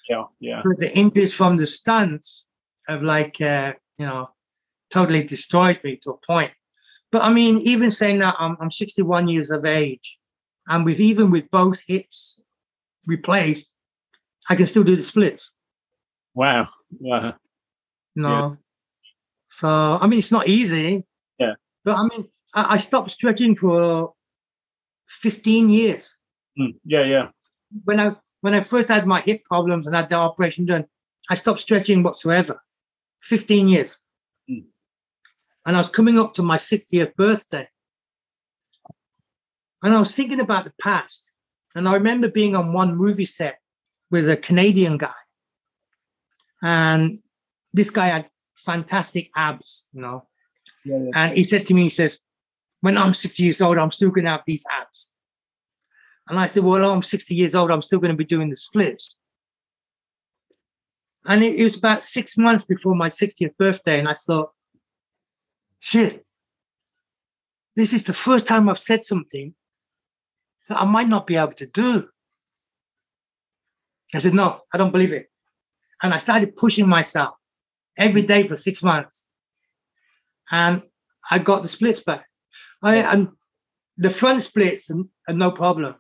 [0.10, 0.24] Yeah.
[0.40, 0.62] Yeah.
[0.64, 2.48] But the injuries from the stunts
[2.88, 4.30] have like, uh, you know,
[4.92, 6.52] totally destroyed me to a point.
[7.12, 10.20] But I mean, even saying that I'm, I'm 61 years of age
[10.68, 12.42] and with even with both hips
[13.06, 13.74] replaced,
[14.50, 15.54] I can still do the splits.
[16.34, 16.70] Wow.
[17.00, 17.36] Wow.
[18.16, 18.30] No.
[18.30, 18.56] Yeah.
[19.50, 21.04] So I mean, it's not easy.
[21.40, 21.54] Yeah.
[21.86, 24.14] But I mean, I, I stopped stretching for
[25.08, 26.18] 15 years.
[26.60, 26.76] Mm.
[26.86, 27.04] Yeah.
[27.04, 27.28] Yeah.
[27.86, 30.86] When I when I first had my hip problems and had the operation done,
[31.30, 32.62] I stopped stretching whatsoever.
[33.24, 33.98] 15 years.
[35.68, 37.68] And I was coming up to my 60th birthday.
[39.84, 41.32] And I was thinking about the past.
[41.76, 43.60] And I remember being on one movie set
[44.10, 45.12] with a Canadian guy.
[46.64, 47.20] And
[47.74, 50.26] this guy had fantastic abs, you know.
[50.86, 51.00] Yeah.
[51.00, 51.12] yeah.
[51.14, 52.18] And he said to me, he says,
[52.80, 55.12] when I'm 60 years old, I'm still going to have these abs.
[56.30, 58.56] And I said, well, I'm 60 years old, I'm still going to be doing the
[58.56, 59.18] splits.
[61.26, 64.00] And it, it was about six months before my 60th birthday.
[64.00, 64.52] And I thought,
[65.80, 66.26] shit,
[67.76, 69.54] this is the first time I've said something
[70.68, 72.08] that I might not be able to do.
[74.14, 75.30] I said, no, I don't believe it.
[76.02, 77.36] And I started pushing myself
[77.98, 79.26] every day for six months.
[80.50, 80.82] And
[81.30, 82.26] I got the splits back.
[82.82, 83.30] I, and
[83.98, 85.96] the front splits are, are no problem.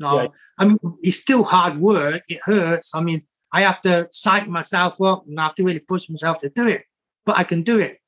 [0.00, 0.28] No, Yeah.
[0.58, 2.22] I mean, it's still hard work.
[2.28, 2.94] It hurts.
[2.94, 3.22] I mean,
[3.52, 6.68] I have to psych myself up and I have to really push myself to do
[6.68, 6.84] it,
[7.26, 7.98] but I can do it.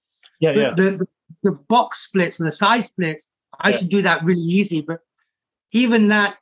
[0.41, 0.53] Yeah.
[0.53, 0.71] The, Yeah.
[0.75, 1.09] the,
[1.43, 3.27] the, box splits and the side splits,
[3.61, 3.77] I Yeah.
[3.79, 4.81] should do that really easy.
[4.81, 5.01] But
[5.73, 6.39] even that,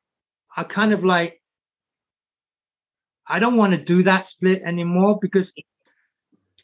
[0.56, 1.42] I kind of like,
[3.26, 5.52] I don't want to do that split anymore because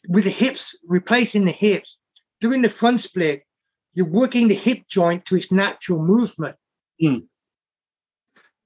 [0.07, 1.99] with the hips, replacing the hips,
[2.39, 3.43] doing the front split,
[3.93, 6.55] you're working the hip joint to its natural movement.
[7.01, 7.27] Mm.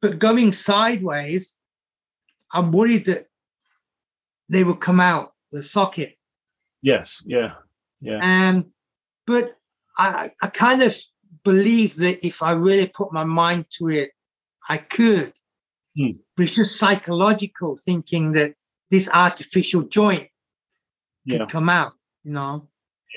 [0.01, 1.57] But going sideways,
[2.53, 3.28] I'm worried that
[4.47, 6.17] they will come out the socket.
[6.82, 7.24] Yes.
[7.26, 7.55] Yeah.
[8.01, 8.19] Yeah.
[8.21, 8.65] And
[9.25, 9.53] but
[9.97, 10.95] I I kind of
[11.43, 14.11] believe that if I really put my mind to it,
[14.67, 15.31] I could.
[15.97, 16.11] Hmm.
[16.35, 18.53] But it's just psychological thinking that
[18.89, 20.27] this artificial joint
[21.29, 21.93] could come out,
[22.23, 22.67] you know.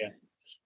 [0.01, 0.09] Yeah,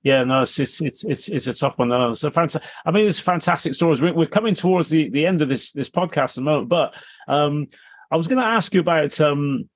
[0.03, 1.89] yeah, no, it's it's it's it's, it's a tough one.
[1.89, 2.71] No, so fantastic.
[2.85, 4.03] I mean, it's fantastic stories.
[4.03, 6.97] We're, we're coming towards the, the end of this this podcast at the moment, but
[7.29, 7.67] um,
[8.11, 9.69] I was going to ask you about um,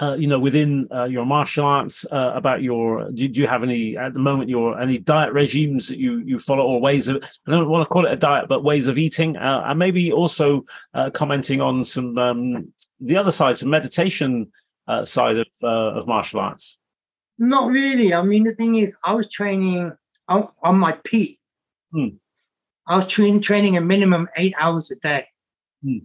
[0.00, 3.62] uh, you know, within uh, your martial arts, uh, about your do, do you have
[3.62, 7.22] any at the moment your any diet regimes that you you follow or ways of
[7.46, 10.10] I don't want to call it a diet, but ways of eating, uh, and maybe
[10.10, 14.50] also uh, commenting on some um, the other side, some meditation
[14.88, 16.78] uh, side of uh, of martial arts.
[17.38, 18.14] Not really.
[18.14, 19.92] I mean, the thing is, I was training
[20.28, 21.40] on, on my peak.
[21.92, 22.08] Hmm.
[22.86, 25.26] I was train, training a minimum eight hours a day,
[25.82, 26.04] Hmm.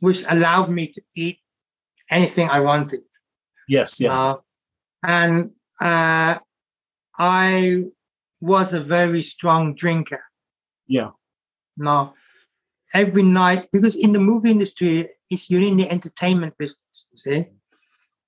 [0.00, 1.38] which allowed me to eat
[2.10, 3.00] anything I wanted.
[3.68, 4.36] Yes, yeah, Uh,
[5.02, 5.50] and
[5.80, 6.38] uh,
[7.18, 7.84] I
[8.40, 10.22] was a very strong drinker.
[10.86, 11.10] yeah,
[11.76, 12.14] Now,
[12.94, 17.46] every night, because in the movie industry, it's you're in the entertainment business, you see,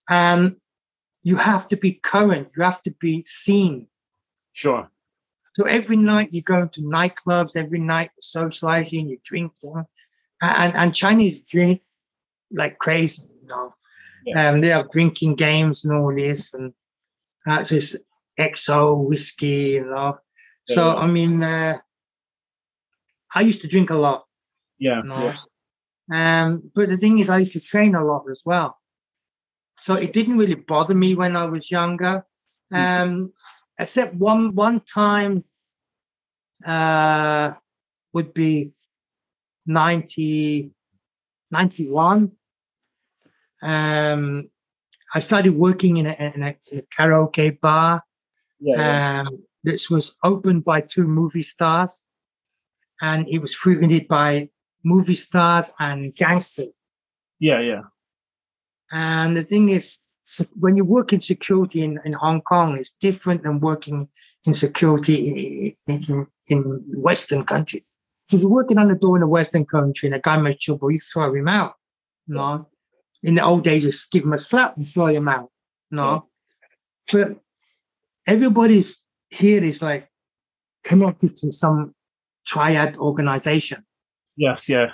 [0.09, 0.57] and
[1.23, 3.87] you have to be current, you have to be seen.
[4.53, 4.91] sure.
[5.55, 9.85] So every night you go to nightclubs, every night you're socializing, you're drinking,
[10.41, 11.81] and and Chinese drink
[12.53, 13.75] like crazy, know.
[14.25, 14.51] Yeah.
[14.51, 16.73] Um, they have drinking games and all this, and
[17.45, 17.97] that's just
[18.39, 20.19] XO whiskey, you know.
[20.69, 21.79] Yeah, so I mean, uh,
[23.35, 24.25] I used to drink a lot.
[24.79, 25.03] Yeah.
[25.03, 25.35] You know?
[26.11, 26.43] yeah.
[26.43, 28.79] Um, but the thing is, I used to train a lot as well.
[29.79, 32.25] So it didn't really bother me when I was younger.
[32.73, 33.11] Mm-hmm.
[33.11, 33.33] Um,
[33.79, 35.45] except one one time
[36.67, 37.53] uh,
[38.13, 38.73] would be
[39.67, 40.71] 90,
[41.51, 42.33] 91.
[43.63, 44.51] Um,
[45.15, 46.57] I started working in a, in a,
[46.97, 48.03] karaoke bar.
[48.61, 49.21] Yeah, yeah.
[49.21, 52.05] Um, this was opened by two movie stars,
[53.01, 54.49] and it was frequented by
[54.85, 56.69] movie stars and gangsters.
[57.39, 57.83] Yeah, yeah.
[58.91, 59.97] And the thing is,
[60.59, 64.09] when you work in security in, in Hong Kong, it's different than working
[64.45, 66.63] in security in, in, in
[66.95, 67.85] Western country.
[68.29, 70.65] So if you're working on the door in a Western country and a guy makes
[70.65, 71.75] trouble, you throw him out.
[72.27, 72.69] No.
[73.23, 75.51] In the old days, just give them a slap and throw them out.
[75.91, 76.29] No.
[77.13, 77.25] Yeah.
[77.25, 77.41] But
[78.27, 80.09] everybody's here is like
[80.85, 81.95] connected to some
[82.47, 83.85] triad organization.
[84.37, 84.91] Yes, yeah.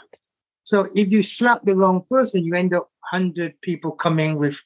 [0.63, 4.59] So if you slap the wrong person, you end up hundred people coming with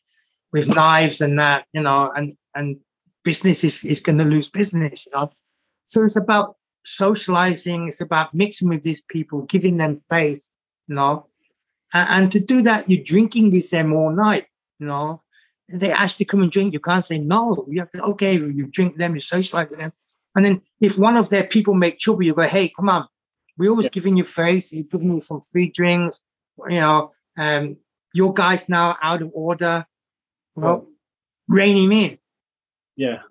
[0.53, 2.79] with knives and that, you know, and and
[3.25, 5.31] business is, is going to lose business, you know.
[5.87, 7.89] So it's about socializing.
[7.89, 10.49] It's about mixing with these people, giving them faith,
[10.87, 11.27] you know.
[11.93, 14.47] And, to do that, you're drinking with them all night,
[14.79, 15.23] you know.
[15.71, 16.73] They ask to come and drink.
[16.73, 17.67] You can't say no.
[17.69, 19.93] You have to, okay, you drink them, you socialize with them.
[20.35, 23.07] And then if one of their people make trouble, you go, hey, come on.
[23.57, 23.91] We're always yeah.
[23.91, 24.73] giving you face.
[24.73, 26.21] You're giving you some free drinks.
[26.69, 27.77] You know, um,
[28.15, 29.87] your guy's now out of order.
[30.55, 30.87] Well,
[31.49, 32.19] rein him in.
[32.97, 33.23] Yeah.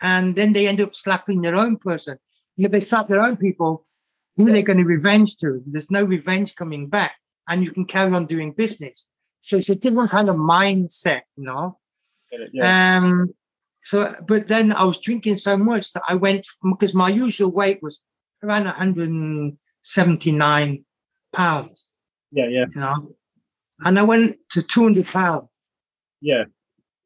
[0.00, 2.18] And then they end up slapping their own person.
[2.56, 3.86] If they slap their own people,
[4.36, 5.62] who are they going to revenge to?
[5.66, 7.16] There's no revenge coming back.
[7.48, 9.06] And you can carry on doing business.
[9.40, 11.78] So it's a different kind of mindset, you know.
[12.52, 12.96] Yeah.
[12.96, 13.34] Um,
[13.74, 17.82] so, but then I was drinking so much that I went because my usual weight
[17.82, 18.02] was
[18.42, 20.84] around 179
[21.34, 21.86] pounds.
[22.32, 22.64] Yeah, yeah.
[22.74, 23.14] You know,
[23.84, 25.60] and I went to 200 pounds.
[26.20, 26.44] Yeah.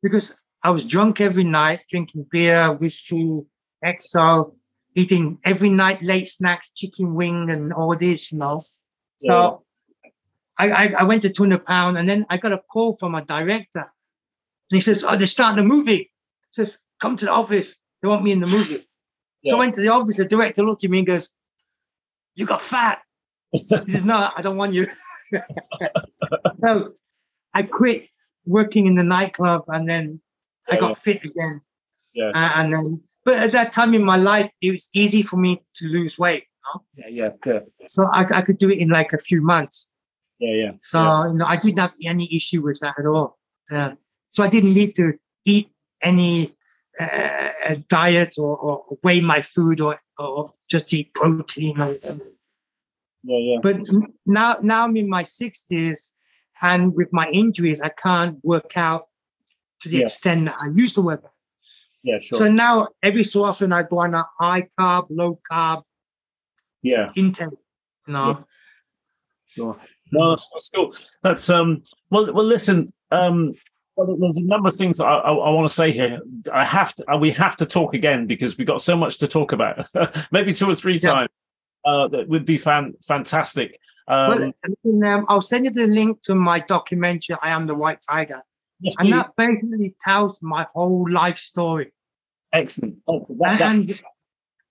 [0.03, 3.41] Because I was drunk every night, drinking beer, whiskey,
[3.85, 4.55] XO,
[4.95, 8.61] eating every night late snacks, chicken wing, and all this, you know.
[9.19, 9.65] So.
[10.59, 13.25] I, I, I, went to 200 pound and then I got a call from a
[13.25, 13.81] director.
[14.71, 15.97] And he says, Oh, they're starting a movie.
[15.97, 17.77] He says, Come to the office.
[18.03, 18.87] They want me in the movie.
[19.43, 19.53] Yeah.
[19.53, 20.17] So I went to the office.
[20.17, 21.31] The director looked at me and goes,
[22.35, 23.01] You got fat.
[23.53, 24.87] he says, No, I don't want you.
[26.65, 26.95] so
[27.55, 28.09] I quit
[28.45, 30.21] working in the nightclub and then
[30.69, 30.95] yeah, I got yeah.
[30.95, 31.61] fit again.
[32.15, 32.31] Yeah.
[32.35, 35.63] Uh, and then, but at that time in my life, it was easy for me
[35.75, 36.45] to lose weight.
[36.97, 37.11] You know?
[37.11, 37.61] Yeah, yeah.
[37.87, 39.89] So I, I could do it in like a few months.
[40.39, 40.73] Yeah, yeah.
[40.83, 41.29] So yeah.
[41.29, 43.39] you know, I didn't have any issue with that at all.
[43.71, 43.95] Uh,
[44.31, 45.15] so I didn't need to
[45.45, 45.71] eat
[46.03, 46.55] any
[46.99, 51.81] uh, diet or, or, weigh my food or, or just eat protein.
[51.81, 51.99] Or,
[53.25, 53.59] yeah, yeah.
[53.63, 53.81] But
[54.27, 56.13] now, now I'm in my sixties,
[56.63, 59.07] and with my injuries, I can't work out
[59.81, 60.05] to the yeah.
[60.05, 61.33] extent that I used to work out.
[62.03, 62.39] Yeah, sure.
[62.39, 65.83] So now every so often I go on a high carb, low carb
[66.83, 67.51] yeah intake.
[68.07, 68.29] You know?
[68.29, 68.45] Yeah.
[69.47, 69.81] Sure.
[70.13, 70.95] No, that's, that's cool.
[71.23, 73.55] That's um well well listen, um
[73.99, 76.21] well, there's a number of things I, I, I, want to say here.
[76.53, 79.27] I have to, uh, we have to talk again because we've got so much to
[79.27, 79.89] talk about.
[80.31, 81.13] Maybe two or three yeah.
[81.13, 81.29] times.
[81.85, 83.77] Uh, that would be fan, fantastic.
[84.07, 84.53] Um,
[84.85, 88.43] well, um, I'll send you the link to my documentary, I Am the White Tiger.
[88.81, 91.93] Yes, and that basically tells my whole life story.
[92.53, 92.99] Excellent.
[93.09, 93.41] Excellent.
[93.41, 94.01] That, and that...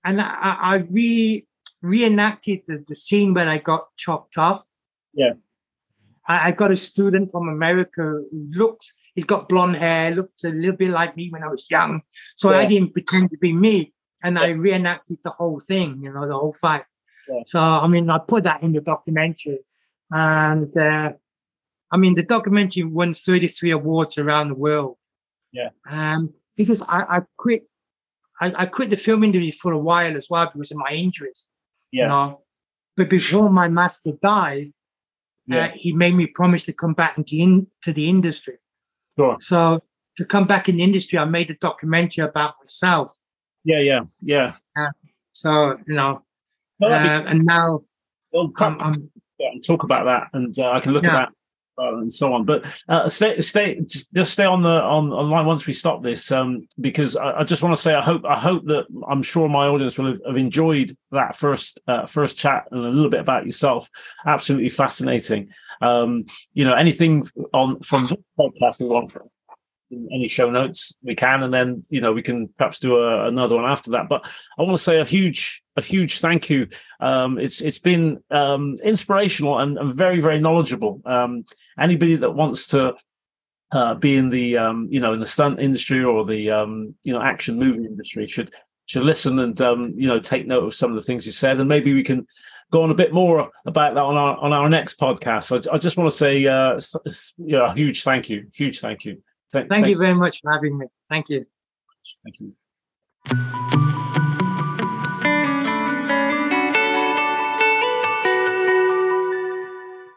[0.06, 1.46] and I, I re
[1.82, 4.67] reenacted the, the scene when I got chopped up.
[5.18, 5.34] Yeah.
[6.28, 10.50] I, I got a student from America who looks, he's got blonde hair, looks a
[10.50, 12.02] little bit like me when I was young.
[12.36, 12.60] So yeah.
[12.60, 13.94] I didn't pretend to be me.
[14.24, 14.44] And yeah.
[14.44, 16.84] I reenacted the whole thing, you know, the whole fight.
[17.28, 17.42] Yeah.
[17.46, 19.60] So, I mean, I put that in the documentary.
[20.12, 21.14] And uh,
[21.92, 24.98] I mean, the documentary won 33 awards around the world.
[25.52, 25.70] Yeah.
[25.90, 27.64] Um, because I, I quit,
[28.40, 31.48] I, I, quit the film industry for a while as well because of my injuries.
[31.92, 32.04] Yeah.
[32.04, 32.42] You know?
[32.96, 34.74] But before my master died,
[35.48, 35.66] yeah.
[35.66, 38.58] uh, he made me promise to come back into in, to the industry.
[39.18, 39.38] Sure.
[39.40, 39.82] So
[40.18, 43.14] to come back in the industry, I made a documentary about myself.
[43.64, 44.54] Yeah, yeah, yeah.
[44.78, 44.92] Uh,
[45.32, 46.24] so you know,
[46.82, 47.82] uh, and now
[48.32, 51.10] well, I'm, yeah, talk about that, and uh, I can look yeah.
[51.10, 51.30] at that
[51.78, 52.46] and so on.
[52.46, 56.68] But uh, stay, stay, just stay on the on online once we stop this, um,
[56.80, 59.68] because I, I, just want to say I hope I hope that I'm sure my
[59.68, 63.46] audience will have, have enjoyed that first uh, first chat and a little bit about
[63.46, 63.90] yourself.
[64.26, 65.50] Absolutely fascinating.
[65.82, 67.24] Um, you know, anything
[67.54, 69.14] on from this podcast we want
[70.12, 73.56] any show notes we can, and then you know we can perhaps do a, another
[73.56, 74.10] one after that.
[74.10, 74.26] But
[74.58, 76.68] I want to say a huge, a huge thank you.
[77.00, 81.02] Um, it's it's been um, inspirational and, and, very very knowledgeable.
[81.06, 81.46] Um,
[81.80, 82.96] anybody that wants to
[83.72, 87.14] uh, be in the um, you know in the stunt industry or the um, you
[87.14, 88.54] know action movie industry should
[88.88, 91.60] should listen and um, you know take note of some of the things you said,
[91.60, 92.26] and maybe we can
[92.72, 95.44] go on a bit more about that on our on our next podcast.
[95.44, 96.80] So I, I just want to say uh,
[97.38, 99.22] you know, a huge thank you, huge thank you.
[99.54, 100.88] Thank, thank you very much for having me.
[101.08, 101.46] Thank you.
[102.24, 103.87] Thank you.